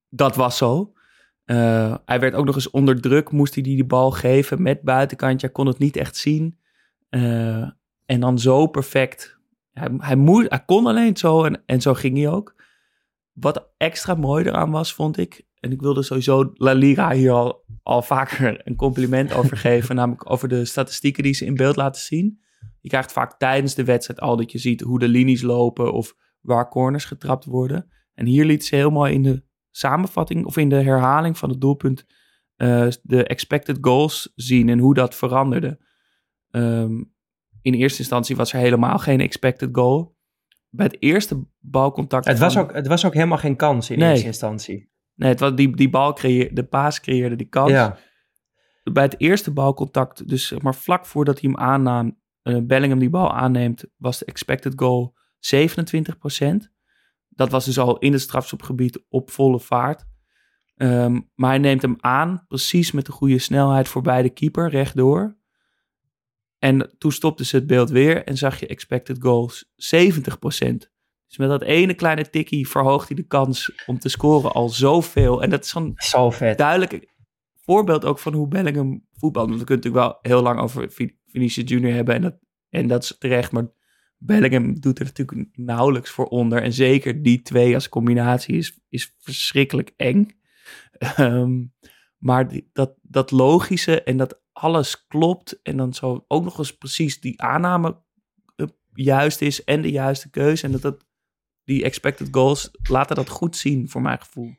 [0.09, 0.93] Dat was zo.
[1.45, 5.45] Uh, hij werd ook nog eens onder druk, moest hij die, bal geven met buitenkantje.
[5.45, 6.59] Hij kon het niet echt zien.
[7.09, 7.69] Uh,
[8.05, 9.34] en dan zo perfect
[9.79, 12.55] hij, hij, moest, hij kon alleen zo en, en zo ging hij ook.
[13.33, 15.45] Wat extra mooi eraan was, vond ik.
[15.59, 19.95] En ik wilde sowieso La Liga hier al, al vaker een compliment over geven.
[19.95, 22.39] namelijk over de statistieken die ze in beeld laten zien.
[22.81, 26.15] Je krijgt vaak tijdens de wedstrijd al dat je ziet hoe de linies lopen of
[26.41, 27.91] waar corners getrapt worden.
[28.13, 31.61] En hier liet ze heel mooi in de samenvatting of in de herhaling van het
[31.61, 32.05] doelpunt
[32.57, 35.79] uh, de expected goals zien en hoe dat veranderde.
[36.51, 37.14] Um,
[37.65, 40.15] in eerste instantie was er helemaal geen expected goal.
[40.69, 42.25] Bij het eerste balcontact.
[42.25, 42.63] Het, was, van...
[42.63, 44.09] ook, het was ook helemaal geen kans in nee.
[44.11, 44.91] eerste instantie.
[45.15, 47.71] Nee, het was die, die bal creëerde, de paas creëerde die kans.
[47.71, 47.97] Ja.
[48.83, 53.09] Bij het eerste balcontact, dus zeg maar vlak voordat hij hem aannam, uh, Bellingham die
[53.09, 55.13] bal aanneemt, was de expected goal
[55.55, 56.71] 27%.
[57.29, 60.05] Dat was dus al in het strafschopgebied op volle vaart.
[60.75, 65.37] Um, maar hij neemt hem aan, precies met de goede snelheid voorbij de keeper, rechtdoor.
[66.59, 70.93] En toen stopte ze het beeld weer en zag je expected goals 70%.
[71.27, 75.43] Dus met dat ene kleine tikkie verhoogt hij de kans om te scoren al zoveel.
[75.43, 76.57] En dat is zo'n Zo vet.
[76.57, 77.13] duidelijk
[77.65, 79.47] voorbeeld ook van hoe Bellingham voetbalt.
[79.47, 80.91] Want we kunnen natuurlijk wel heel lang over
[81.25, 82.37] Vinicius Junior hebben en dat,
[82.69, 83.51] en dat is terecht.
[83.51, 83.67] Maar
[84.17, 86.61] Bellingham doet er natuurlijk nauwelijks voor onder.
[86.61, 90.27] En zeker die twee als combinatie is, is verschrikkelijk eng.
[91.19, 91.73] Um,
[92.27, 96.77] maar die, dat, dat logische en dat alles klopt en dan zo ook nog eens
[96.77, 98.01] precies die aanname
[98.55, 100.65] uh, juist is en de juiste keuze.
[100.65, 101.05] En dat, dat
[101.63, 104.55] die expected goals laten dat goed zien voor mijn gevoel.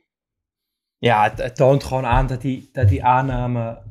[0.99, 3.83] Ja, het, toont gewoon aan dat die, dat die aanname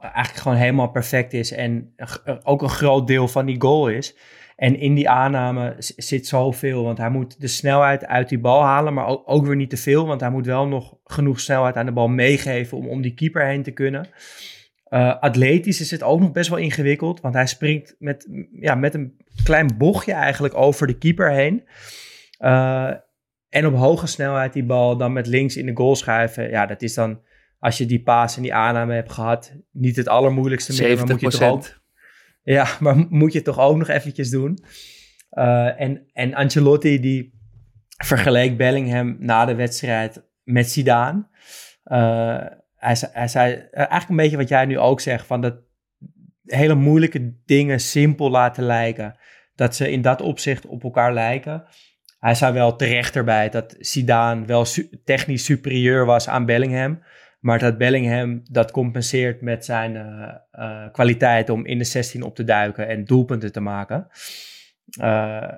[0.00, 1.94] eigenlijk gewoon helemaal perfect is en
[2.42, 4.16] ook een groot deel van die goal is.
[4.56, 8.94] En in die aanname zit zoveel, want hij moet de snelheid uit die bal halen,
[8.94, 11.86] maar ook, ook, weer niet te veel, want hij moet wel nog genoeg snelheid aan
[11.86, 14.08] de bal meegeven om om die keeper heen te kunnen.
[14.96, 18.94] Uh, atletisch is het ook nog best wel ingewikkeld, want hij springt met, ja, met
[18.94, 21.68] een klein bochtje eigenlijk over de keeper heen.
[22.38, 22.92] Uh,
[23.48, 26.50] en op hoge snelheid die bal dan met links in de goal schuiven.
[26.50, 27.20] Ja, dat is dan,
[27.58, 30.96] als je die paas en die aanname hebt gehad, niet het allermoeilijkste meer.
[30.96, 30.98] 70%.
[30.98, 31.80] Maar moet je toch ook,
[32.42, 34.58] ja, maar moet je het toch ook nog eventjes doen.
[35.32, 37.34] Uh, en, en Ancelotti die
[38.04, 41.28] vergeleek Bellingham na de wedstrijd met Zidane.
[42.86, 45.54] Hij, hij zei eigenlijk een beetje wat jij nu ook zegt, van dat
[46.44, 49.18] hele moeilijke dingen simpel laten lijken.
[49.54, 51.64] Dat ze in dat opzicht op elkaar lijken.
[52.18, 54.66] Hij zei wel terecht erbij dat Zidane wel
[55.04, 57.02] technisch superieur was aan Bellingham.
[57.40, 62.34] Maar dat Bellingham dat compenseert met zijn uh, uh, kwaliteit om in de 16 op
[62.34, 64.06] te duiken en doelpunten te maken.
[65.00, 65.48] Uh,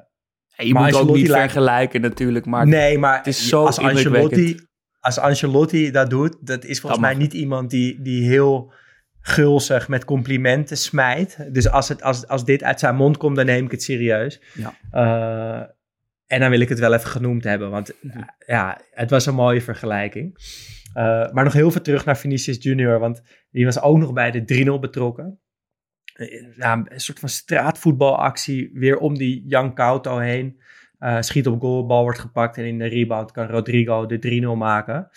[0.56, 4.67] je moet ook niet vergelijken natuurlijk, maar nee, maar het is zo als Ancelotti,
[5.00, 8.72] als Ancelotti dat doet, dat is volgens mij niet iemand die, die heel
[9.20, 11.52] gulzig met complimenten smijt.
[11.52, 14.40] Dus als, het, als, als dit uit zijn mond komt, dan neem ik het serieus.
[14.54, 15.74] Ja.
[16.26, 17.92] en dan wil ik het wel even genoemd hebben, want
[18.46, 20.36] ja, het was een mooie vergelijking.
[20.88, 24.30] Uh, maar nog heel veel terug naar Vinicius Junior, want die was ook nog bij
[24.30, 25.40] de 3-0 betrokken.
[26.14, 30.60] Een soort van straatvoetbalactie, weer om die Jan Couto heen.
[31.00, 34.58] Uh, schiet op goal, bal wordt gepakt en in de rebound kan Rodrigo de 3-0
[34.58, 35.08] maken.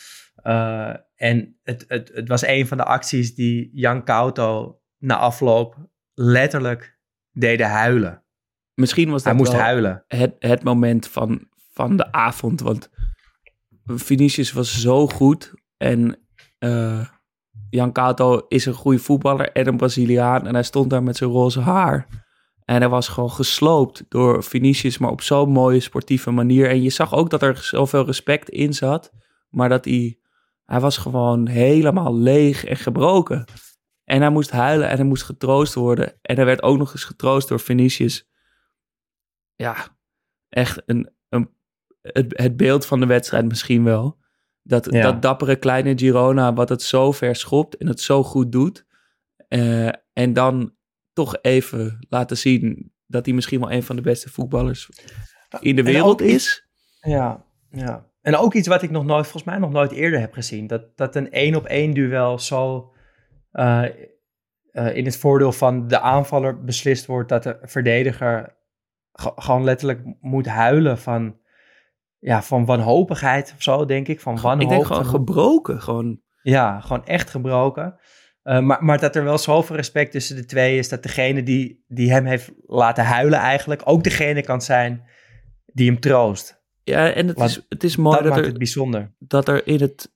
[0.43, 5.75] Uh, en het, het, het was een van de acties die Jan Couto na afloop
[6.13, 6.99] letterlijk
[7.31, 8.23] deden huilen.
[8.73, 10.03] Misschien was dat Hij moest huilen.
[10.07, 12.89] Het, het moment van, van de avond, want
[13.85, 16.19] Vinicius was zo goed en
[16.59, 17.05] uh,
[17.69, 20.47] Jan Cato is een goede voetballer en een Braziliaan.
[20.47, 22.07] En hij stond daar met zijn roze haar.
[22.71, 26.69] En hij was gewoon gesloopt door Vinicius, maar op zo'n mooie sportieve manier.
[26.69, 29.11] En je zag ook dat er zoveel respect in zat.
[29.49, 30.19] Maar dat hij,
[30.65, 33.45] hij was gewoon helemaal leeg en gebroken.
[34.03, 36.17] En hij moest huilen en hij moest getroost worden.
[36.21, 38.29] En hij werd ook nog eens getroost door Vinicius.
[39.55, 39.97] Ja,
[40.49, 41.49] echt een, een,
[42.01, 44.17] het, het beeld van de wedstrijd misschien wel.
[44.61, 48.85] Dat, dat dappere kleine Girona, wat het zo ver schopt en het zo goed doet.
[49.49, 50.75] Uh, en dan
[51.13, 54.89] toch even laten zien dat hij misschien wel een van de beste voetballers
[55.59, 56.67] in de wereld is.
[56.99, 58.09] Ja, ja.
[58.21, 60.67] En ook iets wat ik nog nooit, volgens mij nog nooit eerder heb gezien.
[60.67, 62.91] Dat, dat een één op één duel zo
[63.53, 63.85] uh,
[64.71, 68.55] uh, in het voordeel van de aanvaller beslist wordt dat de verdediger
[69.13, 71.39] gewoon letterlijk moet huilen van
[72.19, 74.19] ja, van wanhopigheid of zo, denk ik.
[74.19, 74.61] Van wanhoop.
[74.61, 75.81] Ik denk gewoon gebroken.
[75.81, 76.21] Gewoon.
[76.41, 77.99] Ja, gewoon echt gebroken.
[78.43, 81.83] Uh, maar, maar dat er wel zoveel respect tussen de twee is, dat degene die,
[81.87, 85.03] die hem heeft laten huilen eigenlijk ook degene kan zijn
[85.65, 86.61] die hem troost.
[86.83, 89.11] Ja, en het, is, het is mooi dat, dat maakt er, het bijzonder.
[89.19, 90.11] dat er in het,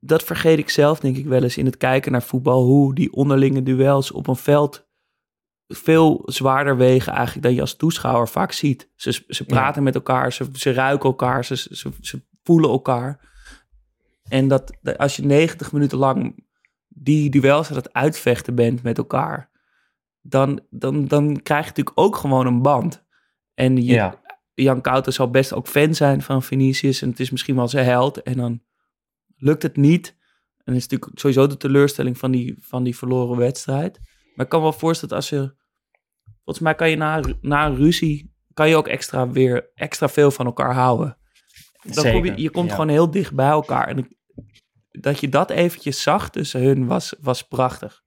[0.00, 3.12] dat vergeet ik zelf denk ik wel eens in het kijken naar voetbal, hoe die
[3.12, 4.86] onderlinge duels op een veld
[5.68, 8.90] veel zwaarder wegen eigenlijk dan je als toeschouwer vaak ziet.
[8.94, 13.32] Ze, ze praten met elkaar, ze, ze ruiken elkaar, ze, ze, ze voelen elkaar.
[14.28, 16.43] En dat, als je 90 minuten lang
[16.94, 19.50] die duels aan het uitvechten bent met elkaar,
[20.20, 23.04] dan, dan, dan krijg je natuurlijk ook gewoon een band.
[23.54, 24.12] En je,
[24.54, 27.84] Jan Kouter zal best ook fan zijn van Vinicius en het is misschien wel zijn
[27.84, 28.22] held.
[28.22, 28.62] En dan
[29.36, 30.16] lukt het niet.
[30.64, 33.98] En is natuurlijk sowieso de teleurstelling van die, van die verloren wedstrijd.
[34.34, 35.62] Maar ik kan wel voorstellen dat als je...
[36.34, 38.34] Volgens mij kan je na, na een ruzie...
[38.54, 41.18] kan je ook extra weer extra veel van elkaar houden.
[41.82, 43.88] Dan kom je, je komt gewoon heel dicht bij elkaar.
[43.88, 44.13] En
[45.00, 48.02] dat je dat eventjes zag tussen hun was, was prachtig.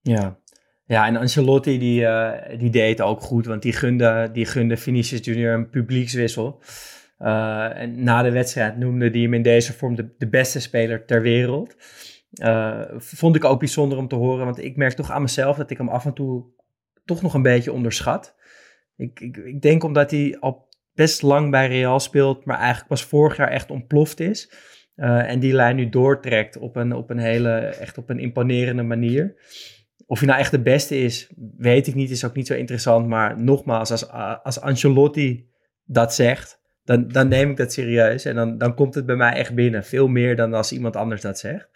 [0.00, 0.38] Ja.
[0.84, 5.24] Ja, en Ancelotti die, uh, die deed ook goed, want die gunde, die gunde Vinicius
[5.24, 6.62] Junior een publiekswissel.
[7.18, 11.04] Uh, en na de wedstrijd noemde hij hem in deze vorm de, de beste speler
[11.04, 11.76] ter wereld.
[12.32, 15.70] Uh, vond ik ook bijzonder om te horen, want ik merk toch aan mezelf dat
[15.70, 16.44] ik hem af en toe
[17.04, 18.34] toch nog een beetje onderschat.
[18.96, 23.04] Ik, ik, ik denk omdat hij al best lang bij Real speelt, maar eigenlijk pas
[23.04, 24.52] vorig jaar echt ontploft is.
[24.98, 28.82] Uh, en die lijn nu doortrekt op een, op een hele, echt op een imponerende
[28.82, 29.34] manier.
[30.06, 33.06] Of hij nou echt de beste is, weet ik niet, is ook niet zo interessant.
[33.06, 34.10] Maar nogmaals, als,
[34.42, 35.48] als Ancelotti
[35.84, 38.24] dat zegt, dan, dan neem ik dat serieus.
[38.24, 39.84] En dan, dan komt het bij mij echt binnen.
[39.84, 41.68] Veel meer dan als iemand anders dat zegt.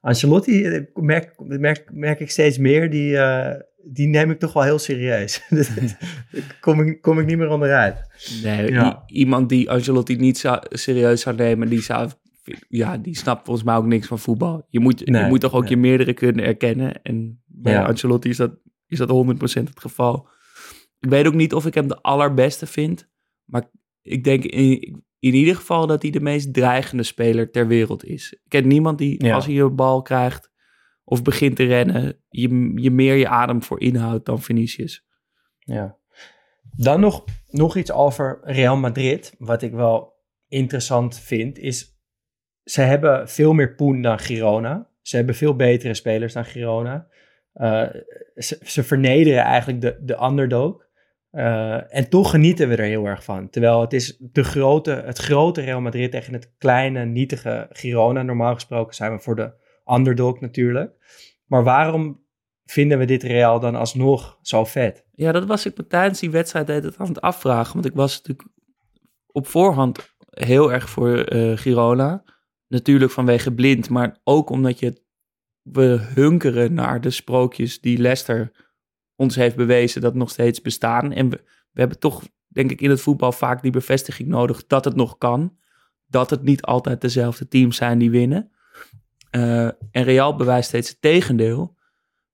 [0.00, 3.50] Ancelotti eh, merk, merk, merk ik steeds meer, die, uh,
[3.84, 5.42] die neem ik toch wel heel serieus.
[6.60, 7.96] kom, ik, kom ik niet meer onderuit.
[8.42, 9.02] Nee, ja.
[9.06, 12.10] iemand die Ancelotti niet zou, serieus zou nemen, die, zou,
[12.68, 14.66] ja, die snapt volgens mij ook niks van voetbal.
[14.68, 15.70] Je moet, nee, je moet toch ook nee.
[15.70, 17.02] je meerdere kunnen erkennen.
[17.02, 17.84] En bij ja.
[17.84, 20.28] Ancelotti is dat, is dat 100% het geval.
[20.98, 23.10] Ik weet ook niet of ik hem de allerbeste vind,
[23.44, 23.70] maar
[24.02, 28.32] ik denk, in, in ieder geval dat hij de meest dreigende speler ter wereld is.
[28.32, 29.34] Ik ken niemand die, ja.
[29.34, 30.50] als hij een bal krijgt
[31.04, 35.06] of begint te rennen, je, je meer je adem voor inhoudt dan Vinicius.
[35.58, 35.98] Ja.
[36.76, 40.12] Dan nog, nog iets over Real Madrid, wat ik wel
[40.48, 41.93] interessant vind, is
[42.64, 44.88] ze hebben veel meer poen dan Girona.
[45.02, 47.06] Ze hebben veel betere spelers dan Girona.
[47.54, 47.88] Uh,
[48.36, 50.86] ze, vernederen eigenlijk de, de underdog.
[51.32, 53.50] Uh, en toch genieten we er heel erg van.
[53.50, 58.22] Terwijl het is de grote, het grote Real Madrid tegen het kleine, nietige Girona.
[58.22, 59.52] Normaal gesproken zijn we voor de
[59.92, 60.92] underdog natuurlijk.
[61.46, 62.22] Maar waarom
[62.64, 65.06] vinden we dit Real dan alsnog zo vet?
[65.12, 67.72] Ja, dat was ik me tijdens die wedstrijd het aan het afvragen.
[67.72, 68.48] Want ik was natuurlijk
[69.26, 72.24] op voorhand heel erg voor uh, Girona.
[72.68, 75.02] Natuurlijk vanwege blind, maar ook omdat je
[75.62, 78.52] we hunkeren naar de sprookjes die Leicester
[79.16, 81.12] ons heeft bewezen dat nog steeds bestaan.
[81.12, 81.40] En we,
[81.72, 85.56] hebben toch, denk ik, in het voetbal vaak die bevestiging nodig dat het nog kan.
[86.06, 88.50] Dat het niet altijd dezelfde teams zijn die winnen.
[89.30, 91.76] Uh, en Real bewijst steeds het tegendeel.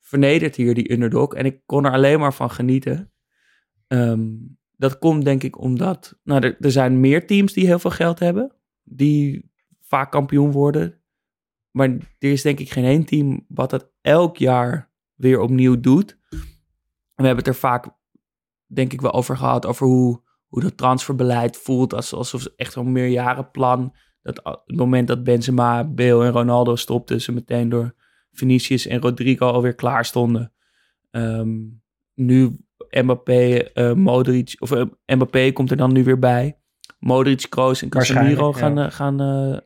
[0.01, 1.35] Vernedert hier die underdog.
[1.35, 3.13] En ik kon er alleen maar van genieten.
[3.89, 8.19] Um, dat komt denk ik omdat nou, er zijn meer teams die heel veel geld
[8.19, 8.53] hebben.
[8.83, 9.50] Die
[9.91, 11.01] vaak kampioen worden.
[11.71, 16.19] Maar er is denk ik geen één team wat dat elk jaar weer opnieuw doet.
[17.15, 17.87] we hebben het er vaak,
[18.67, 19.67] denk ik, wel over gehad.
[19.67, 21.95] Over hoe, hoe dat transferbeleid voelt.
[21.95, 23.95] Alsof het echt een meerjarenplan.
[24.23, 27.21] Dat het moment dat Benzema, Bale en Ronaldo stopten.
[27.21, 27.95] Ze meteen door
[28.33, 30.53] Vinicius en Rodrigo alweer klaar stonden.
[31.11, 31.83] Um,
[32.15, 32.57] nu
[32.91, 36.60] Mbappé, uh, Modric, of uh, Mbappé komt er dan nu weer bij.
[37.01, 38.91] Modric, Kroos en Casemiro gaan, ja.
[38.91, 39.23] gaan,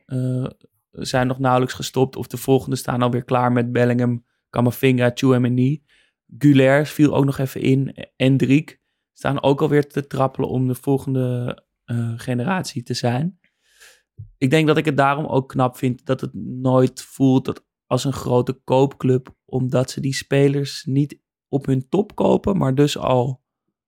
[0.07, 0.45] uh,
[0.91, 2.15] zijn nog nauwelijks gestopt.
[2.15, 5.83] Of de volgende staan alweer klaar met Bellingham, Camavinga, Chouameni.
[6.37, 7.95] Gulaire viel ook nog even in.
[8.15, 8.81] En Driek
[9.13, 11.63] staan ook alweer te trappelen om de volgende
[12.15, 13.39] generatie te zijn.
[14.37, 18.03] Ik denk dat ik het daarom ook knap vind dat het nooit voelt dat als
[18.03, 23.43] een grote koopclub, omdat ze die spelers niet op hun top kopen, maar dus al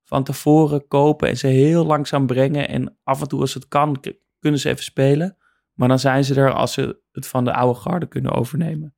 [0.08, 2.70] van tevoren kopen en ze heel langzaam brengen.
[2.70, 4.00] En af en toe als het kan,
[4.40, 5.38] kunnen ze even spelen.
[5.74, 8.96] Maar dan zijn ze er als ze het van de oude garde kunnen overnemen.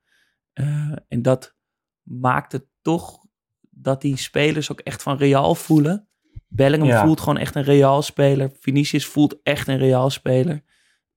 [0.53, 1.55] Uh, en dat
[2.01, 3.25] maakt het toch
[3.69, 6.07] dat die spelers ook echt van Real voelen.
[6.47, 7.05] Bellingham ja.
[7.05, 8.51] voelt gewoon echt een Real speler.
[8.59, 10.63] Vinicius voelt echt een Real speler.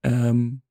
[0.00, 0.62] Um,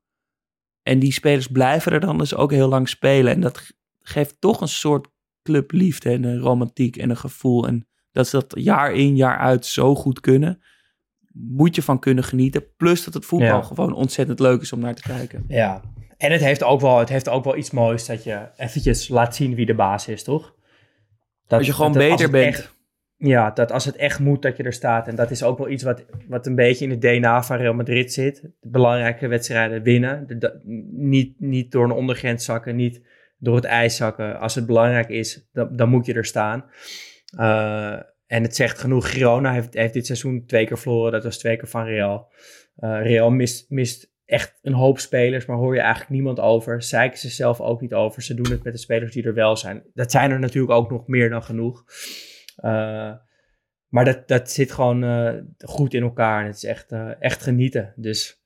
[0.84, 3.34] en die spelers blijven er dan dus ook heel lang spelen.
[3.34, 5.07] En dat geeft toch een soort
[5.43, 7.67] clubliefde en een romantiek en een gevoel.
[7.67, 10.62] En dat ze dat jaar in, jaar uit zo goed kunnen.
[11.34, 12.63] Moet je van kunnen genieten.
[12.78, 15.45] Plus dat het voetbal gewoon ontzettend leuk is om naar te kijken.
[15.47, 15.82] Ja,
[16.21, 19.36] en het heeft ook wel, het heeft ook wel iets moois dat je eventjes laat
[19.36, 20.56] zien wie de baas is, toch?
[21.47, 22.56] Dat, als je gewoon dat, beter bent.
[22.56, 22.76] Echt,
[23.17, 25.08] ja, dat als het echt moet dat je er staat.
[25.08, 27.74] En dat is ook wel iets wat, wat een beetje in het DNA van Real
[27.74, 28.41] Madrid zit.
[28.60, 30.28] De belangrijke wedstrijden winnen.
[30.28, 30.60] De,
[30.91, 33.02] niet, niet door een ondergrens zakken, niet
[33.38, 34.39] door het ijs zakken.
[34.39, 36.65] Als het belangrijk is, dan, dan moet je er staan.
[37.32, 39.12] Uh, en het zegt genoeg.
[39.12, 41.12] Girona heeft, heeft dit seizoen twee keer verloren.
[41.12, 42.32] Dat was twee keer van Real.
[42.80, 46.84] Uh, Real mist, mist echt een hoop spelers, maar hoor je eigenlijk niemand over.
[46.84, 48.22] Zeiken ze zelf ook niet over.
[48.22, 49.84] Ze doen het met de spelers die er wel zijn.
[49.94, 51.84] Dat zijn er natuurlijk ook nog meer dan genoeg.
[52.58, 53.13] Uh,
[53.88, 57.94] maar dat, dat zit gewoon uh, goed in elkaar en het is echt, echt genieten.
[57.96, 58.44] Dus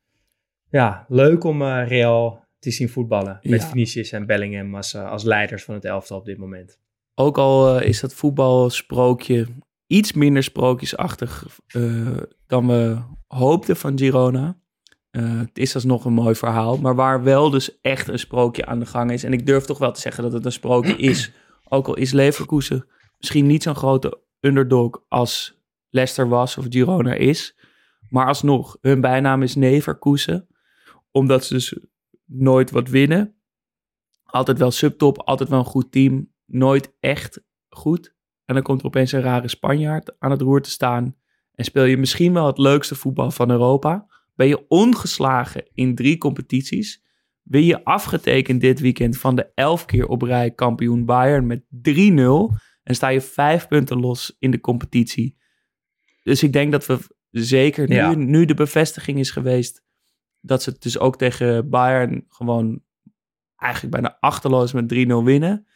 [0.70, 3.40] ja, leuk om Real te zien voetballen.
[3.42, 3.68] Met ja.
[3.68, 6.80] Vinicius en Bellingham als, als leiders van het elftal op dit moment.
[7.16, 9.48] Ook al uh, is dat voetbalsprookje
[9.88, 12.98] iets minder sprookjesachtig uh, dan we
[13.28, 14.58] hoopten van Girona.
[15.12, 18.80] Uh, het is alsnog een mooi verhaal, maar waar wel dus echt een sprookje aan
[18.80, 19.24] de gang is.
[19.24, 21.32] En ik durf toch wel te zeggen dat het een sprookje is.
[21.70, 27.58] Ook al is Leverkusen misschien niet zo'n grote underdog als Leicester was of Girona is.
[28.10, 30.48] Maar alsnog, hun bijnaam is Neverkusen.
[31.12, 31.78] Omdat ze dus
[32.26, 33.36] nooit wat winnen.
[34.24, 36.34] Altijd wel subtop, altijd wel een goed team.
[36.46, 38.16] Nooit echt goed.
[38.46, 41.16] En dan komt er opeens een rare Spanjaard aan het roer te staan.
[41.54, 44.08] En speel je misschien wel het leukste voetbal van Europa.
[44.36, 47.04] Ben je ongeslagen in drie competities.
[47.44, 51.68] Win je afgetekend dit weekend van de elf keer op rij kampioen Bayern met 3-0.
[52.84, 55.38] En sta je vijf punten los in de competitie.
[56.24, 57.00] Dus ik denk dat we
[57.32, 58.14] zeker nu, ja.
[58.14, 59.84] nu de bevestiging is geweest
[60.40, 62.84] dat ze het dus ook tegen Bayern gewoon
[63.56, 65.68] eigenlijk bijna achterloos met 3-0 winnen.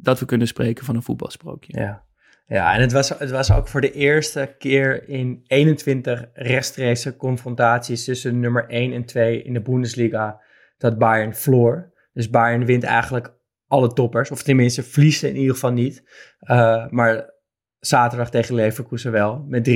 [0.00, 1.78] Dat we kunnen spreken van een voetbalsprookje.
[1.78, 2.04] Ja,
[2.46, 8.04] ja en het was, het was ook voor de eerste keer in 21 rechtstreekse confrontaties
[8.04, 10.40] tussen nummer 1 en 2 in de Bundesliga
[10.78, 11.92] dat Bayern floor.
[12.12, 16.02] Dus Bayern wint eigenlijk alle toppers, of tenminste verliezen in ieder geval niet.
[16.40, 17.34] Uh, maar
[17.78, 19.72] zaterdag tegen Leverkusen wel, met 3-0.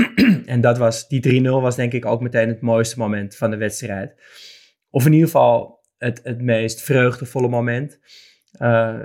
[0.44, 3.56] en dat was, die 3-0 was denk ik ook meteen het mooiste moment van de
[3.56, 4.14] wedstrijd.
[4.90, 7.98] Of in ieder geval het, het meest vreugdevolle moment.
[8.58, 9.00] Uh,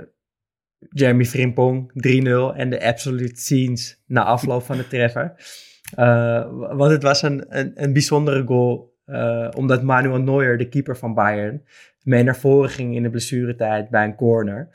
[0.90, 5.34] Jeremy Frimpong 3-0 en de absolute scenes na afloop van de treffer.
[5.98, 7.44] Uh, want het was een,
[7.82, 11.62] een, bijzondere goal, uh, omdat Manuel Neuer, de keeper van Bayern,
[12.02, 14.68] mee naar voren ging in de blessuretijd bij een corner.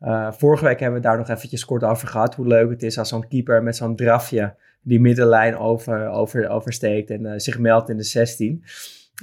[0.00, 2.34] Uh, vorige week hebben we daar nog eventjes kort over gehad.
[2.34, 7.10] Hoe leuk het is als zo'n keeper met zo'n drafje die middenlijn over, over, oversteekt
[7.10, 8.64] en zich meldt in de 16.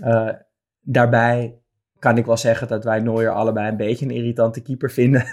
[0.04, 0.30] Uh,
[0.82, 1.60] daarbij
[2.06, 5.26] kan ik wel zeggen dat wij Neuer allebei een beetje een irritante keeper vinden.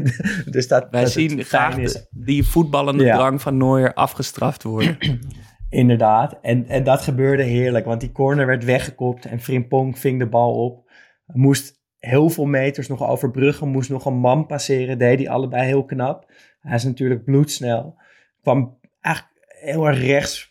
[0.54, 2.06] dus dat, wij zien graag is.
[2.10, 3.16] die voetballende ja.
[3.16, 4.98] drang van Neuer afgestraft worden.
[5.68, 10.28] Inderdaad, en, en dat gebeurde heerlijk, want die corner werd weggekopt en Frimpong ving de
[10.28, 10.90] bal op.
[11.26, 15.84] Moest heel veel meters nog overbruggen, moest nog een man passeren, deed hij allebei heel
[15.84, 16.32] knap.
[16.60, 17.96] Hij is natuurlijk bloedsnel.
[18.42, 20.50] Kwam eigenlijk heel erg rechts,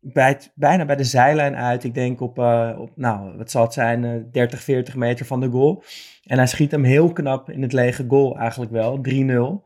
[0.00, 1.84] bij bijna bij de zijlijn uit.
[1.84, 5.40] Ik denk op, uh, op nou, wat zal het zijn, uh, 30, 40 meter van
[5.40, 5.84] de goal.
[6.24, 9.64] En hij schiet hem heel knap in het lege goal eigenlijk wel, 3-0.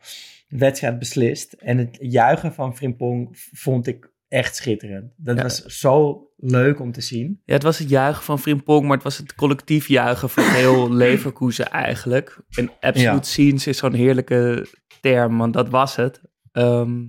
[0.48, 1.52] Wedstrijd beslist.
[1.52, 5.12] En het juichen van Frimpong vond ik echt schitterend.
[5.16, 7.40] Dat was zo leuk om te zien.
[7.44, 10.92] Ja, het was het juichen van Frimpong, maar het was het collectief juichen van heel
[11.04, 12.38] Leverkusen eigenlijk.
[12.50, 14.66] En absolute scenes is zo'n heerlijke
[15.00, 16.20] term, want dat was het.
[16.52, 17.02] Ehm,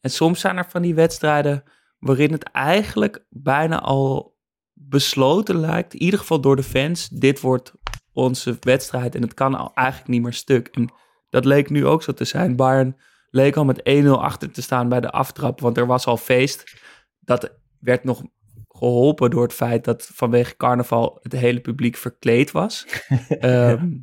[0.00, 1.64] en soms zijn er van die wedstrijden
[1.98, 4.36] waarin het eigenlijk bijna al
[4.72, 7.72] besloten lijkt, in ieder geval door de fans, dit wordt
[8.12, 10.68] onze wedstrijd en het kan eigenlijk niet meer stuk.
[10.68, 10.92] En
[11.30, 12.56] dat leek nu ook zo te zijn.
[12.56, 12.96] Bayern
[13.30, 16.80] leek al met 1-0 achter te staan bij de aftrap, want er was al feest.
[17.20, 18.22] Dat werd nog
[18.68, 22.86] geholpen door het feit dat vanwege carnaval het hele publiek verkleed was.
[23.28, 23.98] Ehm,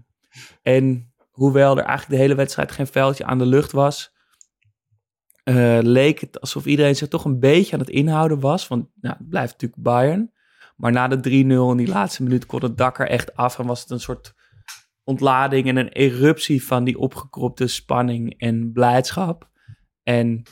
[0.61, 4.12] en hoewel er eigenlijk de hele wedstrijd geen veldje aan de lucht was,
[5.43, 8.67] uh, leek het alsof iedereen zich toch een beetje aan het inhouden was.
[8.67, 10.31] Want nou, het blijft natuurlijk Bayern.
[10.75, 13.65] Maar na de 3-0 in die laatste minuut kon het dak er echt af en
[13.65, 14.33] was het een soort
[15.03, 19.49] ontlading en een eruptie van die opgekropte spanning en blijdschap.
[20.03, 20.43] En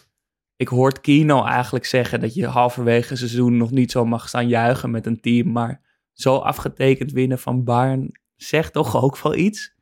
[0.55, 4.47] ik hoorde Kino eigenlijk zeggen dat je halverwege het seizoen nog niet zo mag staan
[4.47, 5.51] juichen met een team.
[5.51, 5.81] Maar
[6.13, 9.73] zo afgetekend winnen van Bayern zegt toch ook wel iets.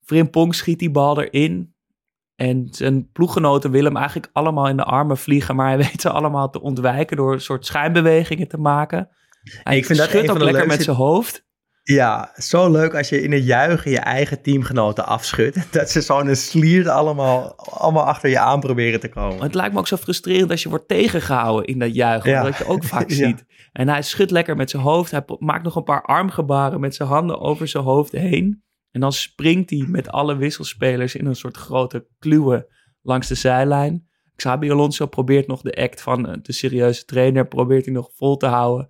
[0.00, 1.74] Frimpong schiet die bal erin.
[2.40, 5.56] En zijn ploeggenoten willen hem eigenlijk allemaal in de armen vliegen.
[5.56, 9.08] Maar hij weet ze allemaal te ontwijken door een soort schijnbewegingen te maken.
[9.62, 11.48] Hij ik vind dat ook lekker met zijn hoofd.
[11.82, 15.66] Ja, zo leuk als je in het juichen je eigen teamgenoten afschudt.
[15.72, 19.42] Dat ze zo'n sliert allemaal, allemaal achter je aan proberen te komen.
[19.42, 22.30] het lijkt me ook zo frustrerend als je wordt tegengehouden in dat juichen.
[22.30, 22.42] Ja.
[22.42, 23.44] Dat je ook vaak ziet.
[23.72, 25.10] En hij schudt lekker met zijn hoofd.
[25.10, 28.62] Hij maakt nog een paar armgebaren met zijn handen over zijn hoofd heen.
[28.90, 32.72] En dan springt hij met alle wisselspelers in een soort grote kluwe
[33.02, 34.08] langs de zijlijn.
[34.36, 38.36] Xabi Alonso probeert nog de act van eh, de serieuze trainer, probeert hij nog vol
[38.36, 38.88] te houden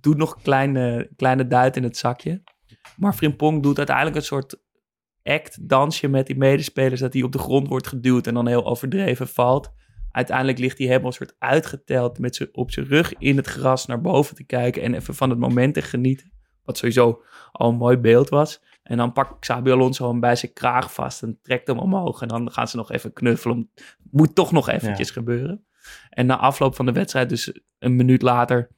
[0.00, 2.42] doet nog kleine, kleine duit in het zakje.
[2.96, 4.62] Maar Frimpong doet uiteindelijk een soort
[5.22, 8.66] act, dansje met die medespelers, dat hij op de grond wordt geduwd en dan heel
[8.66, 9.72] overdreven valt.
[10.10, 14.00] Uiteindelijk ligt hij helemaal een soort uitgeteld met op zijn rug in het gras naar
[14.00, 16.32] boven te kijken en even van het moment te genieten.
[16.64, 17.22] Wat sowieso
[17.52, 18.62] al een mooi beeld was.
[18.82, 22.22] En dan pakt Xabi Alonso hem bij zijn kraag vast en trekt hem omhoog.
[22.22, 23.70] En dan gaan ze nog even knuffelen.
[24.10, 25.66] Moet toch nog eventjes gebeuren.
[26.08, 28.70] En na afloop van de wedstrijd, dus een minuut later,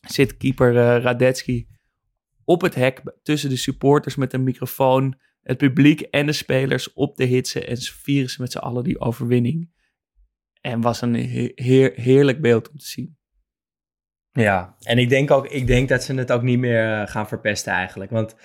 [0.00, 1.66] zit keeper uh, Radetzky
[2.44, 7.16] op het hek tussen de supporters met een microfoon, het publiek en de spelers op
[7.16, 9.70] te hitsen en vieren ze met z'n allen die overwinning.
[10.60, 13.16] En was een heer, heerlijk beeld om te zien.
[14.32, 17.28] Ja, en ik denk ook, ik denk dat ze het ook niet meer eh, gaan
[17.28, 18.10] verpesten eigenlijk.
[18.10, 18.36] Want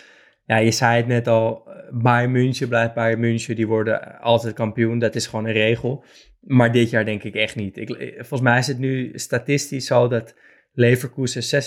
[0.43, 4.53] ja, je zei het net al, eh, Bayern München blijft Bayern München, die worden altijd
[4.53, 6.05] kampioen, dat is gewoon een regel.
[6.39, 7.77] Maar dit jaar denk ik echt niet.
[7.77, 10.35] Ik, volgens mij is het nu statistisch zo dat
[10.73, 11.63] Leverkusen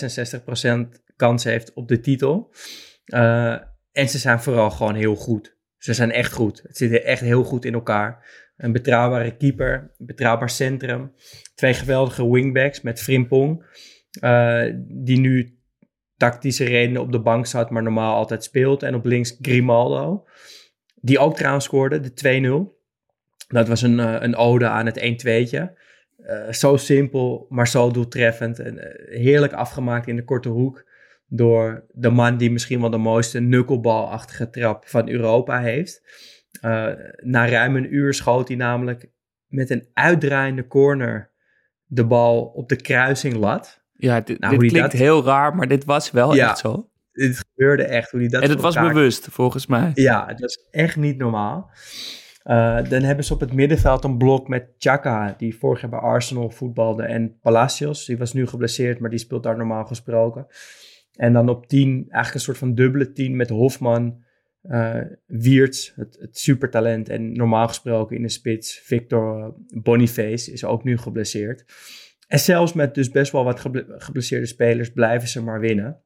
[0.97, 2.53] 66% kans heeft op de titel.
[3.05, 3.57] Uh,
[3.91, 5.57] en ze zijn vooral gewoon heel goed.
[5.77, 6.61] Ze zijn echt goed.
[6.67, 8.43] Het zit echt heel goed in elkaar.
[8.57, 11.13] Een betrouwbare keeper, een betrouwbaar centrum.
[11.55, 13.65] Twee geweldige wingbacks met Frimpong.
[14.87, 15.54] Die nu
[16.17, 18.83] tactische redenen op de bank zat, maar normaal altijd speelt.
[18.83, 20.27] En op links Grimaldo.
[20.95, 22.73] Die ook trouwens scoorde, de 2-0.
[23.47, 25.83] Dat was een, uh, een ode aan het 1-2'tje.
[26.17, 28.59] Uh, zo simpel, maar zo doeltreffend.
[28.59, 28.83] En uh,
[29.19, 30.93] heerlijk afgemaakt in de korte hoek.
[31.27, 36.01] Door de man die misschien wel de mooiste knucklebalachtige trap van Europa heeft.
[37.15, 39.09] Na ruim een uur schoot hij namelijk
[39.47, 41.31] met een uitdraaiende corner
[41.85, 43.84] de bal op de kruising lat.
[44.05, 46.89] Ja, dit, nou, dit klinkt heel raar, maar dit was wel echt zo.
[47.11, 48.11] Dit gebeurde echt.
[48.11, 49.91] Hoe die dat en het was bewust, volgens mij.
[49.93, 51.69] Ja, het was echt niet normaal.
[52.43, 55.99] Uh, dan hebben ze op het middenveld een blok met Chaka, die vorig jaar bij
[55.99, 58.05] Arsenal voetbalde, en Palacios.
[58.05, 60.47] Die was nu geblesseerd, maar die speelt daar normaal gesproken.
[61.15, 64.23] En dan op 10, eigenlijk een soort van dubbele 10 met Hofman,
[64.63, 67.09] uh, Wiertz, het, het supertalent.
[67.09, 71.65] En normaal gesproken in de spits, Victor Boniface is ook nu geblesseerd.
[72.27, 76.01] En zelfs met dus best wel wat geblesseerde spelers blijven ze maar winnen.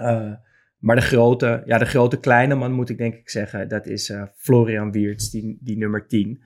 [0.00, 0.32] Uh,
[0.78, 4.10] Maar de grote, ja, de grote kleine man moet ik denk ik zeggen, dat is
[4.10, 6.42] uh, Florian Wiertz, die, die nummer 10.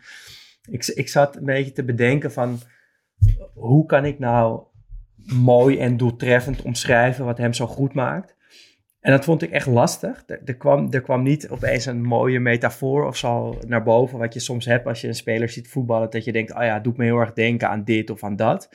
[0.70, 2.58] Ik, ik zat een beetje te bedenken van,
[3.54, 4.62] hoe kan ik nou
[5.34, 8.36] mooi en doeltreffend omschrijven wat hem zo goed maakt?
[9.00, 10.22] En dat vond ik echt lastig.
[10.26, 14.18] Er, er, kwam, er kwam niet opeens een mooie metafoor of zo naar boven.
[14.18, 16.10] Wat je soms hebt als je een speler ziet voetballen.
[16.10, 18.68] Dat je denkt, oh ja, doet me heel erg denken aan dit of aan dat.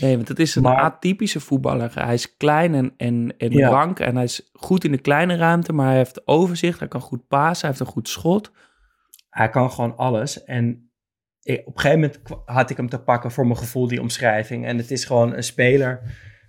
[0.00, 1.92] Nee, want het is een atypische voetballer.
[1.94, 3.68] Hij is klein en, en, en ja.
[3.68, 3.98] rank.
[3.98, 5.72] En hij is goed in de kleine ruimte.
[5.72, 6.78] Maar hij heeft overzicht.
[6.78, 7.60] Hij kan goed pasen.
[7.60, 8.52] Hij heeft een goed schot.
[9.28, 10.44] Hij kan gewoon alles.
[10.44, 10.90] En
[11.42, 14.66] ik, op een gegeven moment had ik hem te pakken voor mijn gevoel, die omschrijving.
[14.66, 16.02] En het is gewoon een speler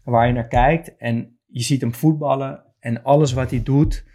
[0.03, 0.97] waar je naar kijkt.
[0.97, 4.05] En je ziet hem voetballen en alles wat hij doet,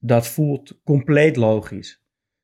[0.00, 2.02] dat voelt compleet logisch.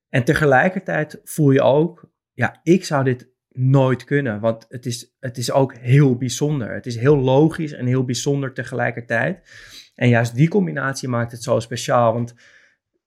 [0.08, 5.38] En tegelijkertijd voel je ook, ja, ik zou dit nooit kunnen, want het is, het
[5.38, 6.74] is ook heel bijzonder.
[6.74, 9.48] Het is heel logisch en heel bijzonder tegelijkertijd.
[9.94, 12.34] En juist die combinatie maakt het zo speciaal, want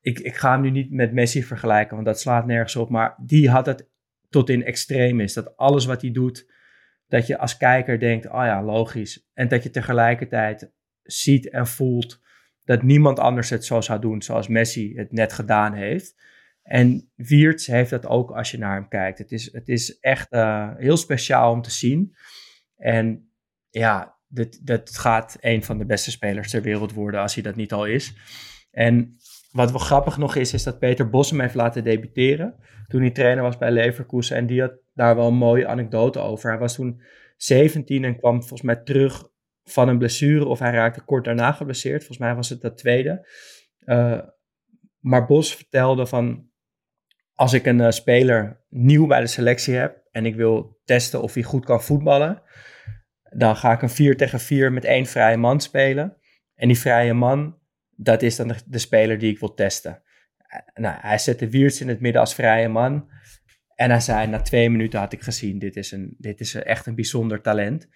[0.02, 3.16] ik, ik ga hem nu niet met Messi vergelijken, want dat slaat nergens op, maar
[3.26, 3.90] die had het
[4.30, 5.34] tot in extreem is.
[5.34, 6.52] Dat alles wat hij doet,
[7.08, 9.30] dat je als kijker denkt, oh ja, logisch.
[9.34, 10.72] En dat je tegelijkertijd
[11.04, 12.22] ziet en voelt
[12.68, 16.16] dat niemand anders het zo zou doen zoals Messi het net gedaan heeft.
[16.64, 19.18] En Wiertz heeft dat ook als je naar hem kijkt.
[19.18, 22.16] Het is, het is echt uh, heel speciaal om te zien.
[22.78, 23.32] En
[23.70, 27.56] ja, dit, dat gaat een van de beste spelers ter wereld worden als hij dat
[27.56, 28.14] niet al is.
[28.72, 29.18] En
[29.52, 32.56] wat wel grappig nog is, is dat Peter Bos hem heeft laten debuteren.
[32.88, 34.38] Toen hij trainer was bij Leverkusen.
[34.38, 36.50] En die had daar wel een mooie anekdote over.
[36.50, 37.02] Hij was toen
[37.38, 39.30] 17 en kwam volgens mij terug
[39.70, 41.98] van een blessure of hij raakte kort daarna geblesseerd.
[41.98, 43.28] Volgens mij was het dat tweede.
[43.86, 44.20] Uh,
[45.00, 46.50] maar Bos vertelde van
[47.34, 51.34] als ik een uh, speler nieuw bij de selectie heb en ik wil testen of
[51.34, 52.42] hij goed kan voetballen,
[53.30, 56.18] dan ga ik een 4 tegen 4 met één vrije man spelen.
[56.56, 57.60] En die vrije man,
[57.96, 60.02] dat is dan de, speler die ik wil testen.
[60.54, 63.10] Uh, nou, hij zette Wiertz in het midden als vrije man.
[63.76, 66.86] En hij zei, na twee minuten had ik gezien, dit is, een, dit is echt
[66.86, 67.88] een bijzonder talent.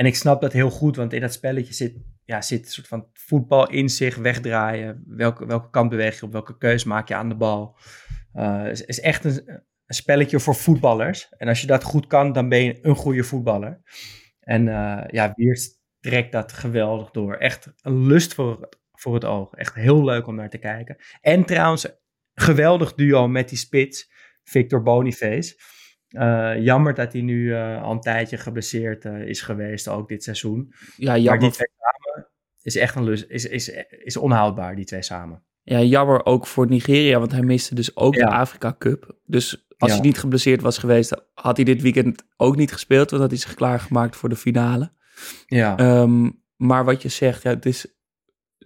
[0.00, 1.94] En ik snap dat heel goed, want in dat spelletje zit,
[2.24, 5.04] ja, zit een soort van voetbal in zich wegdraaien.
[5.06, 7.76] Welke, welke kant beweeg je op, welke keus maak je aan de bal.
[8.34, 11.28] Uh, is, echt een, een, spelletje voor voetballers.
[11.36, 13.80] En als je dat goed kan, dan ben je een goede voetballer.
[14.40, 15.68] En uh, ja, Wiers
[16.00, 17.34] trekt dat geweldig door.
[17.34, 19.54] Echt een lust voor, voor het oog.
[19.54, 20.96] Echt heel leuk om naar te kijken.
[21.20, 21.86] En trouwens,
[22.34, 24.10] geweldig duo met die spits,
[24.42, 25.54] Victor Boniface.
[26.10, 30.22] Uh, jammer dat hij nu uh, al een tijdje geblesseerd uh, is geweest, ook dit
[30.22, 30.72] seizoen.
[30.96, 31.30] Ja, jammer.
[31.30, 32.28] Maar die twee samen
[32.62, 35.42] is echt een is, is, is onhoudbaar, die twee samen.
[35.62, 38.26] Ja, jammer ook voor Nigeria, want hij miste dus ook ja.
[38.26, 39.18] de Afrika Cup.
[39.24, 39.96] Dus als ja.
[39.96, 43.40] hij niet geblesseerd was geweest, had hij dit weekend ook niet gespeeld, want had hij
[43.40, 44.92] zich klaargemaakt voor de finale.
[45.46, 46.00] Ja.
[46.00, 47.99] Um, maar wat je zegt, ja, het is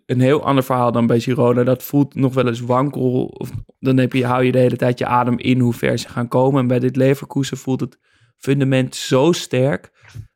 [0.06, 1.64] een heel ander verhaal dan bij Girona.
[1.64, 3.24] Dat voelt nog wel eens wankel.
[3.24, 6.08] Of, dan heb je, hou je de hele tijd je adem in hoe ver ze
[6.08, 6.60] gaan komen.
[6.60, 7.98] En bij dit Leverkusen voelt het
[8.36, 9.92] fundament zo sterk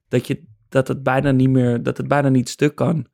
[0.08, 3.06] dat, je, dat, het bijna niet meer, dat het bijna niet stuk kan.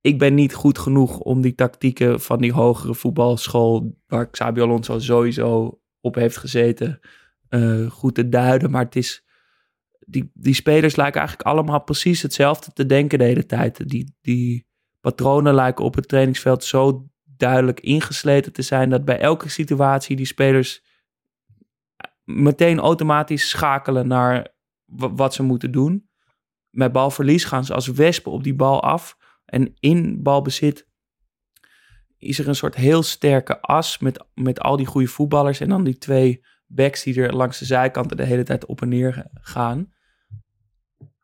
[0.00, 4.98] Ik ben niet goed genoeg om die tactieken van die hogere voetbalschool, waar Xabi Alonso
[4.98, 7.00] sowieso op heeft gezeten,
[7.48, 8.70] uh, goed te duiden.
[8.70, 9.24] Maar het is,
[9.98, 13.88] die, die spelers lijken eigenlijk allemaal precies hetzelfde te denken de hele tijd.
[13.88, 14.66] Die, die,
[15.04, 20.26] patronen lijken op het trainingsveld zo duidelijk ingesleten te zijn dat bij elke situatie die
[20.26, 20.84] spelers
[22.24, 24.54] meteen automatisch schakelen naar
[24.94, 26.08] wat ze moeten doen.
[26.70, 29.16] Met balverlies gaan ze als wespen op die bal af.
[29.44, 30.88] En in balbezit
[32.18, 35.60] is er een soort heel sterke as met, met al die goede voetballers.
[35.60, 38.88] En dan die twee backs die er langs de zijkanten de hele tijd op en
[38.88, 39.93] neer gaan.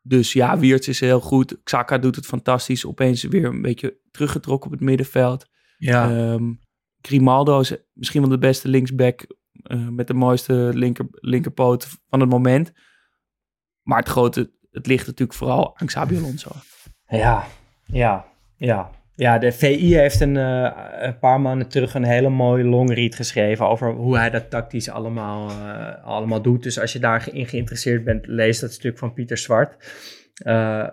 [0.01, 1.63] Dus ja, Wiertz is heel goed.
[1.63, 2.85] Xhaka doet het fantastisch.
[2.85, 5.49] Opeens weer een beetje teruggetrokken op het middenveld.
[5.77, 6.31] Ja.
[6.31, 6.59] Um,
[7.01, 9.25] Grimaldo is misschien wel de beste linksback
[9.63, 12.71] uh, met de mooiste linker, linkerpoot van het moment.
[13.81, 16.51] Maar het grote, het ligt natuurlijk vooral aan Xabi Alonso.
[17.07, 17.47] Ja,
[17.85, 18.25] ja,
[18.55, 18.91] ja.
[19.15, 23.67] Ja, de VI heeft een, uh, een paar maanden terug een hele mooie longread geschreven
[23.67, 26.63] over hoe hij dat tactisch allemaal, uh, allemaal doet.
[26.63, 29.75] Dus als je daarin geïnteresseerd bent, lees dat stuk van Pieter Zwart.
[30.45, 30.87] Uh,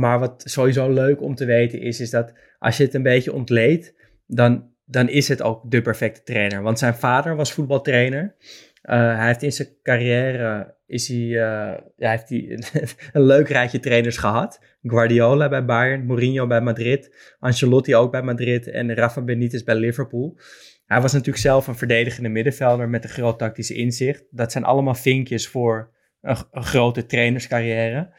[0.00, 3.32] maar wat sowieso leuk om te weten is, is dat als je het een beetje
[3.32, 3.94] ontleedt,
[4.26, 6.62] dan, dan is het ook de perfecte trainer.
[6.62, 8.34] Want zijn vader was voetbaltrainer.
[8.82, 12.58] hij heeft in zijn carrière is hij, ja, heeft hij
[13.12, 14.60] een leuk rijtje trainers gehad.
[14.82, 20.38] Guardiola bij Bayern, Mourinho bij Madrid, Ancelotti ook bij Madrid en Rafa Benitez bij Liverpool.
[20.84, 24.24] Hij was natuurlijk zelf een verdedigende middenvelder met een groot tactisch inzicht.
[24.30, 28.12] Dat zijn allemaal vinkjes voor een, grote trainerscarrière.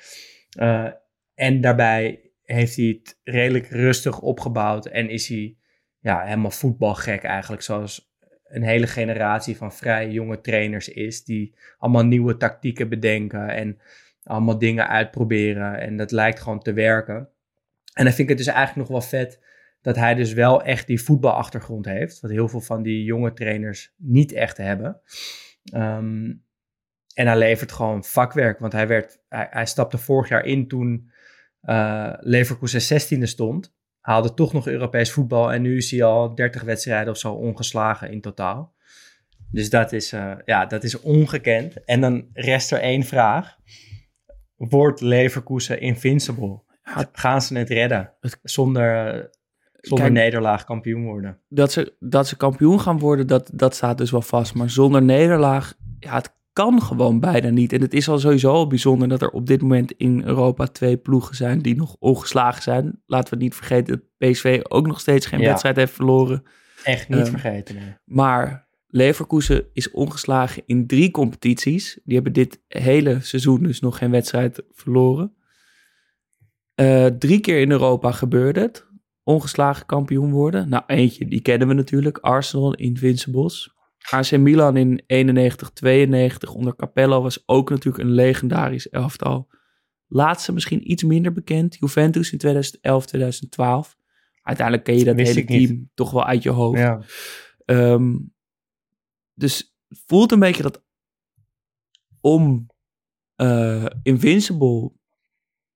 [0.59, 0.87] Uh,
[1.33, 5.57] en daarbij heeft hij het redelijk rustig opgebouwd en is hij
[5.99, 7.61] ja, helemaal voetbalgek eigenlijk.
[7.61, 8.08] Zoals
[8.49, 11.23] een hele generatie van vrij jonge trainers is.
[11.23, 13.79] Die allemaal nieuwe tactieken bedenken en
[14.23, 15.79] allemaal dingen uitproberen.
[15.79, 17.29] En dat lijkt gewoon te werken.
[17.93, 19.39] En dan vind ik het dus eigenlijk nog wel vet
[19.81, 22.19] dat hij dus wel echt die voetbalachtergrond heeft.
[22.19, 25.01] Wat heel veel van die jonge trainers niet echt hebben.
[25.63, 26.33] Ehm,
[27.13, 28.59] en hij levert gewoon vakwerk.
[28.59, 31.11] Want hij, werd, hij, hij stapte vorig jaar in toen
[31.63, 33.77] uh, Leverkusen 16e stond.
[33.99, 35.53] Haalde toch nog Europees voetbal.
[35.53, 38.73] En nu is hij al 30 wedstrijden of zo ongeslagen in totaal.
[39.51, 41.83] Dus dat is, uh, ja, dat is ongekend.
[41.83, 43.57] En dan rest er één vraag.
[44.55, 46.61] Wordt Leverkusen invincible?
[47.11, 48.13] Gaan ze het redden?
[48.43, 49.23] Zonder, uh,
[49.79, 51.39] zonder Kijk, nederlaag kampioen worden?
[51.47, 54.53] Dat ze, dat ze kampioen gaan worden, dat, dat staat dus wel vast.
[54.53, 57.73] Maar zonder nederlaag, ja, het kan gewoon bijna niet.
[57.73, 60.97] En het is al sowieso al bijzonder dat er op dit moment in Europa twee
[60.97, 63.01] ploegen zijn die nog ongeslagen zijn.
[63.05, 65.47] Laten we niet vergeten dat PSV ook nog steeds geen ja.
[65.47, 66.43] wedstrijd heeft verloren.
[66.83, 67.75] Echt niet um, vergeten.
[67.75, 67.95] Nee.
[68.05, 71.99] Maar Leverkusen is ongeslagen in drie competities.
[72.03, 75.33] Die hebben dit hele seizoen dus nog geen wedstrijd verloren.
[76.75, 78.87] Uh, drie keer in Europa gebeurde het.
[79.23, 80.69] Ongeslagen kampioen worden.
[80.69, 82.17] Nou, eentje, die kennen we natuurlijk.
[82.17, 83.77] Arsenal, Invincibles.
[84.09, 89.47] AC Milan in 91, 92 onder Capello was ook natuurlijk een legendarisch elftal.
[90.07, 91.77] Laatste misschien iets minder bekend.
[91.79, 93.97] Juventus in 2011, 2012.
[94.41, 95.87] Uiteindelijk ken je dat hele team niet.
[95.93, 96.79] toch wel uit je hoofd.
[96.79, 97.01] Ja.
[97.65, 98.33] Um,
[99.33, 100.83] dus het voelt een beetje dat
[102.21, 102.67] om
[103.35, 104.91] uh, invincible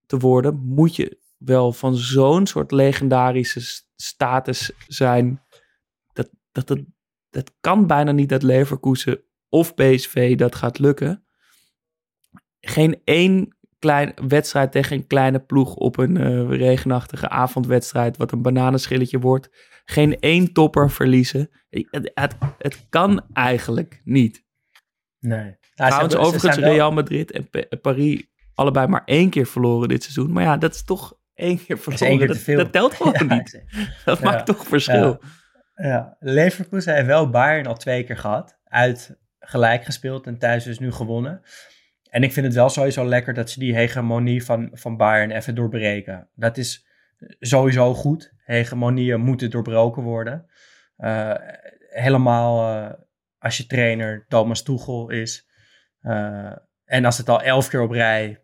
[0.05, 5.41] te worden, moet je wel van zo'n soort legendarische status zijn.
[6.13, 6.79] Dat, dat, dat,
[7.33, 11.25] dat kan bijna niet dat Leverkusen of PSV dat gaat lukken.
[12.59, 18.41] Geen één klein wedstrijd tegen een kleine ploeg op een uh, regenachtige avondwedstrijd, wat een
[18.41, 19.49] bananenschilletje wordt.
[19.85, 21.49] Geen één topper verliezen.
[21.69, 24.45] Het, het, het kan eigenlijk niet.
[25.19, 25.57] Nee.
[25.75, 28.23] Nou, Trouwens, overigens Real Madrid en P Paris
[28.53, 30.31] allebei maar één keer verloren dit seizoen.
[30.31, 32.07] Maar ja, dat is toch één keer verloren.
[32.07, 33.63] Één keer dat, dat, telt gewoon ja, niet.
[34.05, 34.25] Dat ja.
[34.25, 35.19] maakt toch verschil.
[35.21, 35.27] Ja.
[36.19, 38.59] Leverkusen heeft wel Bayern al twee keer gehad.
[38.63, 41.41] Uit gelijk gespeeld en thuis dus nu gewonnen.
[42.09, 45.55] En ik vind het wel sowieso lekker dat ze die hegemonie van, van Bayern even
[45.55, 46.27] doorbreken.
[46.35, 46.87] Dat is
[47.39, 48.33] sowieso goed.
[48.37, 50.45] Hegemonieën moeten doorbroken worden.
[50.97, 51.33] Uh,
[51.89, 52.91] helemaal uh,
[53.39, 55.49] als je trainer Thomas Tuchel is.
[56.01, 56.51] Uh,
[56.85, 58.41] en als het al elf keer op rij,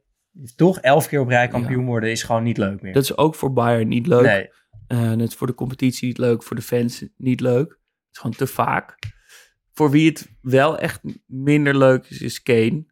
[0.56, 1.88] toch elf keer op rij kampioen ja.
[1.88, 2.94] worden, is gewoon niet leuk meer.
[2.94, 4.26] Dat is ook voor Bayern niet leuk.
[4.26, 4.50] Nee.
[4.98, 7.70] Het is voor de competitie niet leuk, voor de fans niet leuk.
[7.70, 8.98] Het is gewoon te vaak.
[9.74, 12.86] Voor wie het wel echt minder leuk is, is Kane.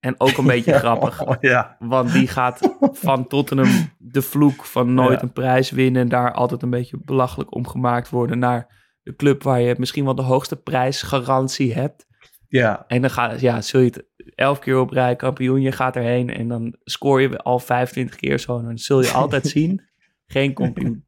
[0.00, 1.26] En ook een beetje ja, grappig.
[1.26, 1.76] Oh, ja.
[1.78, 5.22] Want die gaat van Tottenham de vloek van nooit ja.
[5.22, 6.02] een prijs winnen.
[6.02, 8.38] En daar altijd een beetje belachelijk om gemaakt worden.
[8.38, 12.06] Naar de club waar je misschien wel de hoogste prijsgarantie hebt.
[12.48, 12.84] Ja.
[12.86, 15.60] En dan ga, ja, zul je het elf keer op rij kampioen.
[15.60, 18.58] Je gaat erheen en dan scoor je al 25 keer zo.
[18.58, 19.82] En dan zul je altijd zien,
[20.26, 21.06] geen kampioen.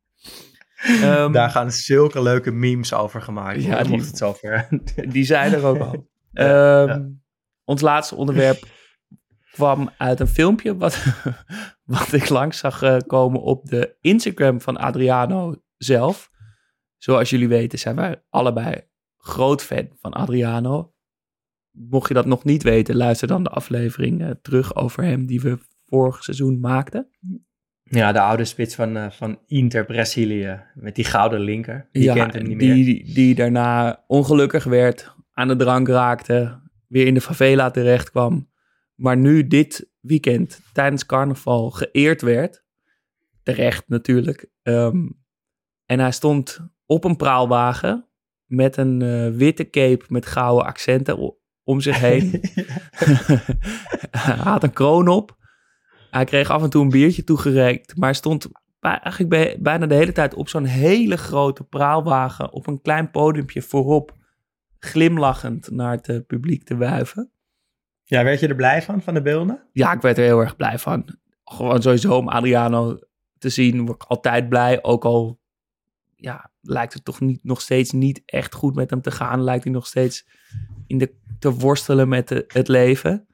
[0.89, 3.62] Um, daar gaan zulke leuke memes over gemaakt.
[3.62, 4.68] Ja, die, het zover.
[5.12, 6.09] die zijn er ook al.
[6.33, 7.09] Um, ja.
[7.64, 8.66] Ons laatste onderwerp
[9.53, 11.05] kwam uit een filmpje wat,
[11.85, 16.31] wat ik langs zag uh, komen op de Instagram van Adriano zelf.
[16.97, 20.95] Zoals jullie weten zijn wij allebei groot fan van Adriano.
[21.70, 25.41] Mocht je dat nog niet weten, luister dan de aflevering uh, terug over hem die
[25.41, 27.11] we vorig seizoen maakten.
[27.93, 31.88] Ja, de oude spits van, uh, van Inter Brazilië met die gouden linker.
[31.93, 32.84] Die ja, kent hem niet die, meer.
[32.84, 38.49] Die, die daarna ongelukkig werd, aan de drank raakte, weer in de favela terecht kwam.
[38.95, 42.64] Maar nu dit weekend tijdens carnaval geëerd werd.
[43.43, 44.51] Terecht natuurlijk.
[44.62, 45.18] Um,
[45.86, 48.07] en hij stond op een praalwagen
[48.45, 51.34] met een uh, witte cape met gouden accenten
[51.64, 52.30] om zich heen.
[54.11, 55.38] hij had een kroon op.
[56.11, 57.97] Hij kreeg af en toe een biertje toegereikt.
[57.97, 58.49] Maar stond
[58.81, 62.53] eigenlijk bijna de hele tijd op zo'n hele grote praalwagen.
[62.53, 64.19] Op een klein podiumpje voorop
[64.79, 67.31] glimlachend naar het uh, publiek te wuiven.
[68.03, 69.63] Ja, werd je er blij van, van de beelden?
[69.73, 71.19] Ja, ik werd er heel erg blij van.
[71.45, 72.99] Gewoon sowieso om Adriano
[73.39, 74.83] te zien, word ik altijd blij.
[74.83, 75.41] Ook al
[76.17, 79.43] ja, lijkt het toch niet, nog steeds niet echt goed met hem te gaan.
[79.43, 80.27] Lijkt hij nog steeds
[80.87, 83.27] in de, te worstelen met de, het leven.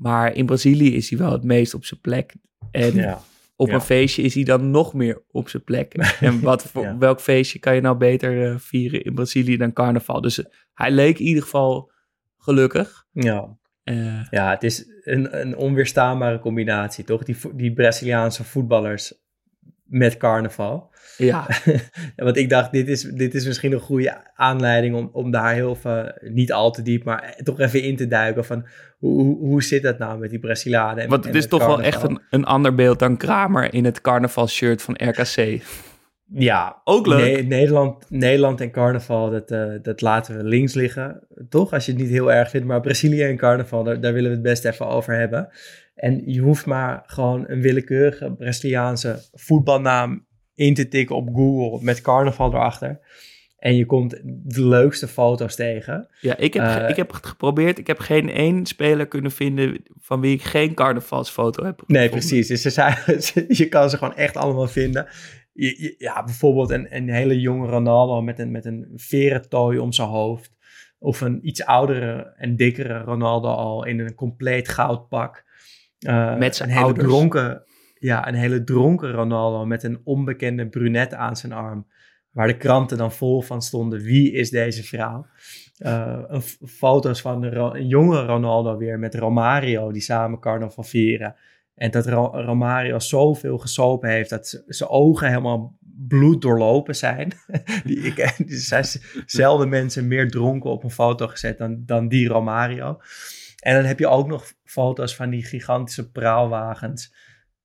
[0.00, 2.34] Maar in Brazilië is hij wel het meest op zijn plek.
[2.70, 3.20] En ja.
[3.56, 3.74] op ja.
[3.74, 5.94] een feestje is hij dan nog meer op zijn plek.
[6.20, 6.98] En wat voor, ja.
[6.98, 10.20] welk feestje kan je nou beter uh, vieren in Brazilië dan carnaval?
[10.20, 10.44] Dus uh,
[10.74, 11.92] hij leek in ieder geval
[12.38, 13.06] gelukkig.
[13.12, 13.58] Ja.
[13.84, 17.22] Uh, ja, het is een, een onweerstaanbare combinatie, toch?
[17.22, 19.14] Die, die Braziliaanse voetballers,
[19.90, 20.88] met carnaval.
[21.16, 21.46] Ja,
[22.16, 25.74] Want ik dacht, dit is, dit is misschien een goede aanleiding om, om daar heel
[25.74, 28.66] veel, niet al te diep, maar toch even in te duiken van
[28.98, 31.02] hoe, hoe, zit dat nou met die Brazilianen?
[31.02, 33.84] en- want en het is toch wel echt een, een ander beeld dan Kramer in
[33.84, 35.62] het carnavalshirt van RKC.
[36.34, 37.36] Ja, Ook leuk.
[37.36, 41.26] Ne- Nederland, Nederland en carnaval, dat, eh, dat laten we links liggen.
[41.48, 41.72] Toch?
[41.72, 42.66] Als je het niet heel erg vindt.
[42.66, 45.48] Maar Brazilië en carnaval, daar, daar willen we het best even over hebben.
[46.00, 52.00] En je hoeft maar gewoon een willekeurige Braziliaanse voetbalnaam in te tikken op Google met
[52.00, 53.00] carnaval erachter.
[53.58, 56.08] En je komt de leukste foto's tegen.
[56.20, 57.78] Ja, ik heb, Eh, ik heb het geprobeerd.
[57.78, 62.46] Ik heb geen één speler kunnen vinden van wie ik geen carnavalsfoto heb Nee, precies.
[62.48, 62.96] Dus ze zijn,
[63.60, 65.06] je kan ze gewoon echt allemaal vinden.
[65.52, 69.92] Je- je- ja, bijvoorbeeld een, een hele jonge Ronaldo met een, met een verentooi om
[69.92, 70.52] zijn hoofd.
[70.98, 75.44] Of een iets oudere en dikkere Ronaldo al in een compleet goudpak.
[76.00, 77.08] Eh, Met zijn een hele ouders.
[77.08, 77.62] dronken,
[77.98, 81.86] Ja, een hele dronken Ronaldo met een onbekende brunette aan zijn arm.
[82.30, 84.00] Waar de kranten dan vol van stonden.
[84.00, 85.26] Wie is deze vrouw?
[85.76, 91.34] Eh, foto's van een, jonge Ronaldo weer met Romario die samen carnaval vieren.
[91.74, 95.78] En dat Ro- Romario zoveel gesopen heeft dat zijn ogen helemaal
[96.08, 97.32] bloed doorlopen zijn.
[97.84, 98.84] die, ik, er zijn
[99.26, 102.98] zelden mensen meer dronken op een foto gezet dan, dan die Romario.
[103.60, 107.14] En dan heb je ook nog foto's van die gigantische praalwagens.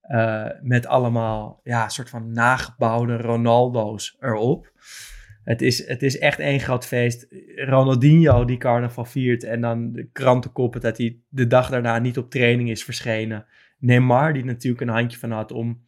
[0.01, 4.71] eh, met allemaal ja, soort van nagebouwde Ronaldo's erop.
[5.43, 7.27] Het is, het is echt één groot feest.
[7.55, 12.29] Ronaldinho die carnaval viert en dan de krantenkoppen dat hij de dag daarna niet op
[12.29, 13.45] training is verschenen.
[13.79, 15.83] Neymar die natuurlijk een handje van had om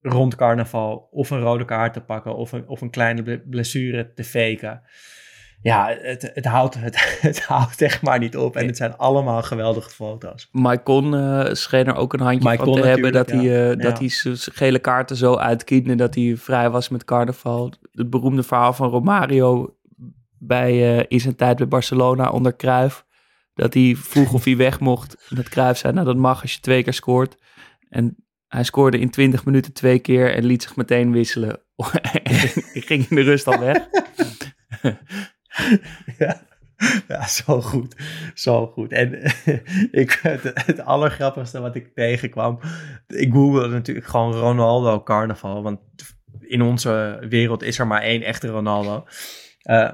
[0.00, 4.12] rond carnaval of een rode kaart te pakken of een, of een kleine ble- blessure
[4.12, 4.82] te faken.
[5.64, 6.96] Ja, het, het, houdt, het,
[7.28, 8.56] het houdt echt maar niet op.
[8.56, 10.48] En het zijn allemaal geweldige foto's.
[10.52, 13.74] Maicon eh scheen er ook een handje Maicon van te hebben dat hij, eh, ja.
[13.74, 17.72] dat hij zijn gele kaarten zo uitkiende dat hij vrij was met carnaval.
[17.92, 19.76] Het beroemde verhaal van Romario
[20.38, 23.04] bij, eh, in zijn tijd bij Barcelona onder Cruijff.
[23.54, 25.26] Dat hij vroeg of hij weg mocht.
[25.28, 27.36] En dat Cruijff zei, nou dat mag als je twee keer scoort.
[27.88, 28.16] En
[28.48, 31.60] hij scoorde in 20 minuten twee keer en liet zich meteen wisselen.
[32.22, 32.34] en
[32.88, 33.88] ging in de rust al weg.
[37.08, 37.96] Ja, zo goed.
[38.34, 38.92] Zo goed.
[38.92, 39.22] En
[40.02, 42.58] ik, het, het allergrappigste wat ik tegenkwam,
[43.06, 45.80] ik googelde natuurlijk gewoon Ronaldo carnaval, want
[46.40, 49.04] in onze wereld is er maar één echte Ronaldo.
[49.64, 49.92] Eh,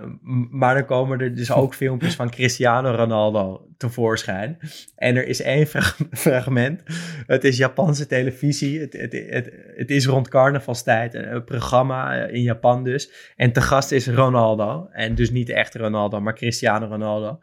[0.51, 4.59] maar dan komen er dus ook filmpjes van Cristiano Ronaldo tevoorschijn.
[4.97, 6.83] En er is één frag- fragment.
[7.27, 8.81] Het is Japanse televisie.
[8.81, 11.15] Het, het, het, is rond carnavalstijd.
[11.15, 13.33] Een, een programma eh, in Japan dus.
[13.37, 14.89] En te gast is Ronaldo.
[14.93, 17.39] En dus niet de echte Ronaldo, maar Cristiano Ronaldo.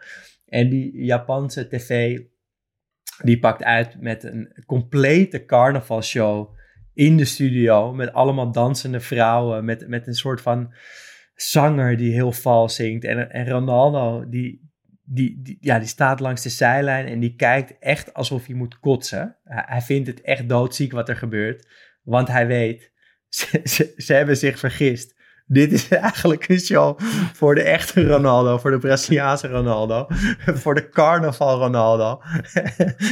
[0.46, 2.20] En die Japanse tv,
[3.24, 6.58] die pakt uit met een complete carnavalshow
[6.94, 7.94] in de studio.
[7.94, 9.66] Met allemaal dansende vrouwen.
[9.66, 10.74] Met, met een soort van
[11.38, 13.04] zanger die heel vals zingt.
[13.04, 14.72] En, en Ronaldo, die,
[15.04, 18.80] die, die, ja, die staat langs de zijlijn en die kijkt echt alsof hij moet
[18.80, 19.38] kotsen.
[19.44, 21.68] Hij, hij vindt het echt doodziek wat er gebeurt.
[22.04, 22.92] Want hij weet,
[23.30, 25.16] ze, ze, ze hebben zich vergist.
[25.46, 27.00] Dit is eigenlijk een show
[27.34, 30.08] voor de echte Ronaldo, voor de Braziliaanse Ronaldo,
[30.62, 32.22] voor de carnaval Ronaldo.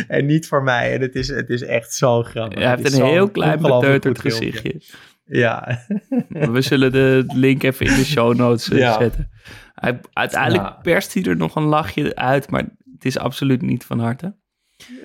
[0.07, 0.93] en niet voor mij.
[0.93, 2.59] En het is, het is echt zo grappig.
[2.59, 4.82] Hij heeft een heel klein beteuterd gezichtje.
[5.26, 5.80] Ja.
[6.30, 8.97] We zullen de link even in de show notes eh, Ja.
[8.99, 9.30] zetten.
[9.73, 12.63] Hij, uiteindelijk perst hij er nog een lachje uit, maar
[12.93, 14.36] het is absoluut niet van harte.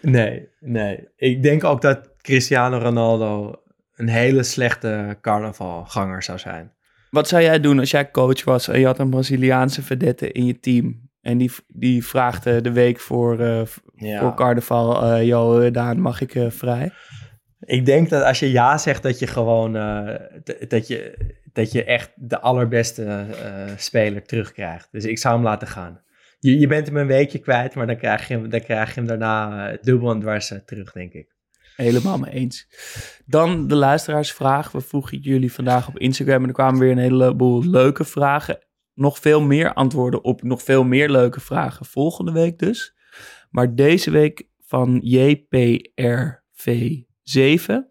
[0.02, 1.08] Nee, nee.
[1.16, 3.54] Ik denk ook dat Cristiano Ronaldo
[3.94, 6.72] een hele slechte carnavalganger zou zijn.
[7.10, 10.46] Wat zou jij doen als jij coach was en je had een Braziliaanse vedette in
[10.46, 11.08] je team?
[11.20, 13.60] En die, die vraagt de week voor, eh,
[14.20, 16.92] voor carnaval, eh yo Daan, mag ik vrij?
[17.60, 20.14] Ik denk dat als je ja zegt, dat je gewoon eh,
[20.68, 21.16] dat, je,
[21.52, 24.88] dat je echt de allerbeste eh, speler terugkrijgt.
[24.90, 26.02] Dus ik zou hem laten gaan.
[26.38, 28.94] Je, je bent hem een weekje kwijt, maar dan krijg je hem, dan krijg je
[28.94, 31.34] hem daarna eh, dubbel en dwars terug, denk ik.
[31.76, 32.66] Helemaal mee eens.
[33.26, 34.72] Dan de luisteraarsvraag.
[34.72, 38.58] We vroegen jullie vandaag op Instagram en er kwamen weer een heleboel leuke vragen.
[38.94, 42.94] Nog veel meer antwoorden op nog veel meer leuke vragen volgende week dus.
[43.50, 44.98] Maar deze week van
[47.36, 47.88] JPRV7.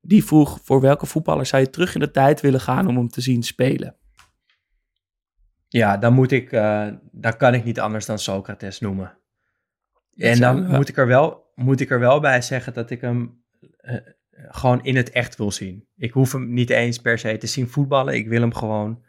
[0.00, 3.08] Die vroeg voor welke voetballer zou je terug in de tijd willen gaan om hem
[3.08, 3.96] te zien spelen?
[5.68, 9.18] Ja, dan moet ik, eh, dan kan ik niet anders dan Socrates noemen.
[10.16, 13.44] En dan moet, ik er wel, moet ik er wel bij zeggen dat ik hem
[13.76, 13.96] eh,
[14.34, 15.88] gewoon in het echt wil zien.
[15.96, 18.14] Ik hoef hem niet eens per se te zien voetballen.
[18.14, 19.04] Ik wil hem gewoon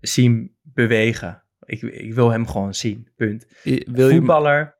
[0.00, 1.42] zien bewegen.
[1.64, 3.46] Ik, ik wil hem gewoon zien, punt.
[3.62, 4.78] Wil je Voetballer,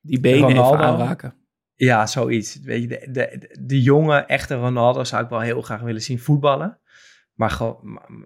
[0.00, 0.74] die benen Ronaldo.
[0.74, 1.41] even aanraken?
[1.74, 2.60] Ja, zoiets.
[2.60, 6.18] Weet je, de, de, de jonge, echte Ronaldo zou ik wel heel graag willen zien
[6.18, 6.80] voetballen.
[7.34, 7.60] Maar,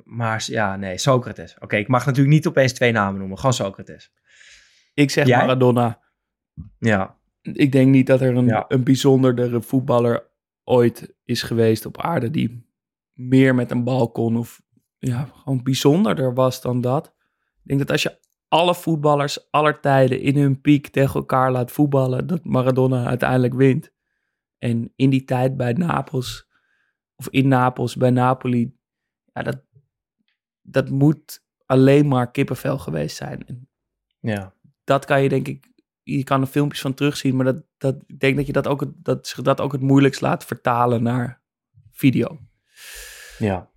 [0.04, 1.56] maar, ja, nee, Socrates.
[1.58, 3.38] Oké, ik mag natuurlijk niet opeens twee namen noemen.
[3.38, 4.12] Gewoon Socrates.
[4.94, 5.38] Ik zeg Jij?
[5.38, 6.00] Maradona.
[6.78, 8.64] Ja, Ik denk niet dat er een, Ja.
[8.68, 10.30] een bijzonderdere voetballer
[10.64, 12.66] ooit is geweest op aarde die
[13.12, 14.62] meer met een bal kon of
[14.98, 17.06] ja, gewoon bijzonderder was dan dat.
[17.62, 18.18] Ik denk dat als je
[18.48, 23.92] alle voetballers aller tijden in hun piek tegen elkaar laat voetballen, dat Maradona uiteindelijk wint.
[24.58, 26.48] En in die tijd bij Napels,
[27.16, 28.76] of in Napels bij Napoli,
[29.32, 29.62] ja, dat,
[30.62, 33.46] dat moet alleen maar kippenvel geweest zijn.
[33.46, 33.68] En
[34.20, 34.54] ja.
[34.84, 35.72] dat kan je denk ik,
[36.02, 38.80] je kan er filmpjes van terugzien, maar dat, dat, ik denk dat je dat ook,
[38.80, 41.42] het- dat dat ook het moeilijkst laat vertalen naar
[41.92, 42.40] video.
[43.38, 43.70] ja.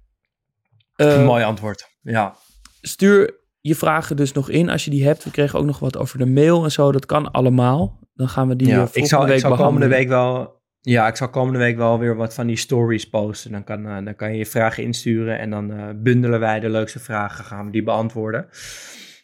[0.96, 1.98] Eh, Een mooi antwoord.
[2.02, 2.36] Ja.
[2.82, 5.24] Stuur je vragen dus nog in als je die hebt.
[5.24, 6.92] We kregen ook nog wat over de mail en zo.
[6.92, 8.00] Dat kan allemaal.
[8.14, 8.80] Dan gaan we die eh, ja.
[8.80, 10.58] volgende Ik zal, week ik zal komende week wel...
[10.82, 13.52] Ja, ik zal komende week wel weer wat van die stories posten.
[13.52, 16.70] Dan kan, eh, dan kan je je vragen insturen en dan eh, bundelen wij de
[16.70, 18.50] leukste vragen, gaan we die beantwoorden.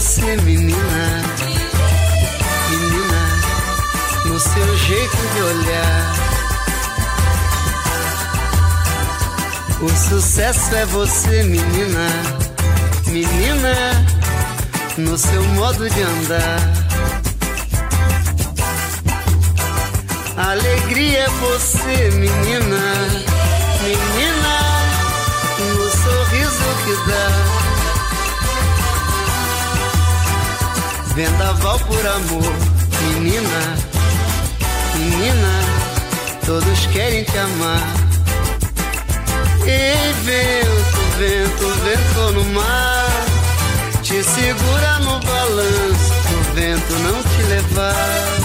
[0.00, 1.22] você, menina.
[2.70, 3.22] Menina,
[4.24, 6.14] no seu jeito de olhar.
[9.82, 12.08] O sucesso é você, menina.
[13.08, 14.06] Menina,
[14.96, 16.60] no seu modo de andar.
[20.38, 22.80] Alegria é você, menina.
[23.82, 24.60] Menina,
[25.58, 27.59] no sorriso que dá.
[31.20, 32.52] Vendaval por amor,
[33.02, 33.76] menina,
[34.94, 35.52] menina,
[36.46, 37.86] todos querem te amar.
[39.66, 43.10] Ei, vento, vento, vento no mar,
[44.02, 48.38] te segura no balanço, pro vento não te levar.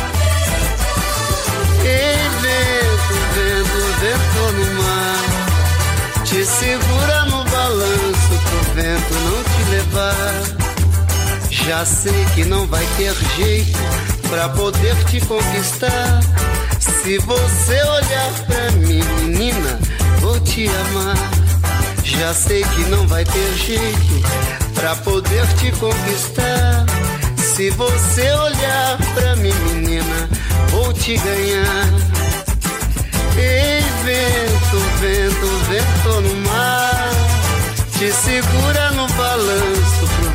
[1.82, 10.65] Ei, vento, vento, vento no mar, te segura no balanço, pro vento não te levar.
[11.68, 13.80] Já sei que não vai ter jeito
[14.30, 16.20] pra poder te conquistar.
[16.80, 19.80] Se você olhar pra mim, menina,
[20.20, 21.18] vou te amar.
[22.04, 24.22] Já sei que não vai ter jeito
[24.76, 26.86] pra poder te conquistar.
[27.36, 30.30] Se você olhar pra mim, menina,
[30.70, 31.90] vou te ganhar.
[33.38, 37.10] Ei, vento, vento, vento no mar.
[37.98, 40.15] Te segura no balanço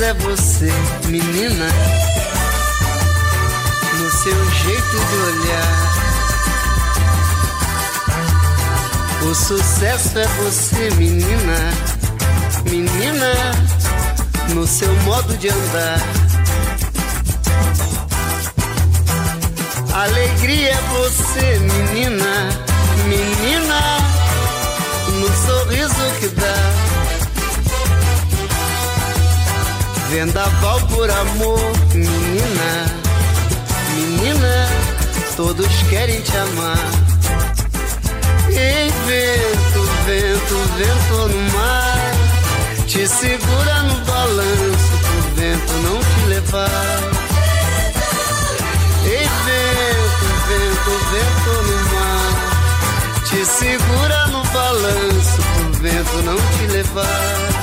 [0.00, 0.72] É você,
[1.06, 1.68] menina.
[3.98, 5.92] No seu jeito de olhar.
[9.30, 11.72] O sucesso é você, menina,
[12.68, 13.32] menina,
[14.54, 16.00] no seu modo de andar.
[19.94, 22.48] Alegria é você, menina,
[23.06, 23.80] menina,
[25.20, 26.81] no sorriso que dá.
[30.12, 32.86] Vendaval por amor, menina,
[33.94, 34.68] menina,
[35.36, 36.76] todos querem te amar.
[38.50, 42.12] Ei, vento, vento, vento no mar,
[42.86, 47.00] te segura no balanço pro vento não te levar.
[49.06, 57.61] Ei, vento, vento, vento no mar, te segura no balanço pro vento não te levar.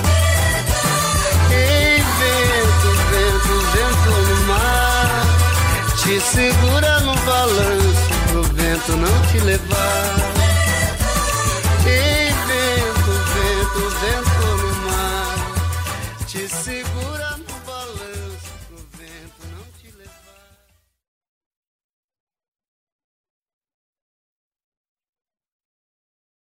[3.49, 5.25] Vento, vento no mar,
[5.97, 10.18] te segura no balanço pro vento não te levar.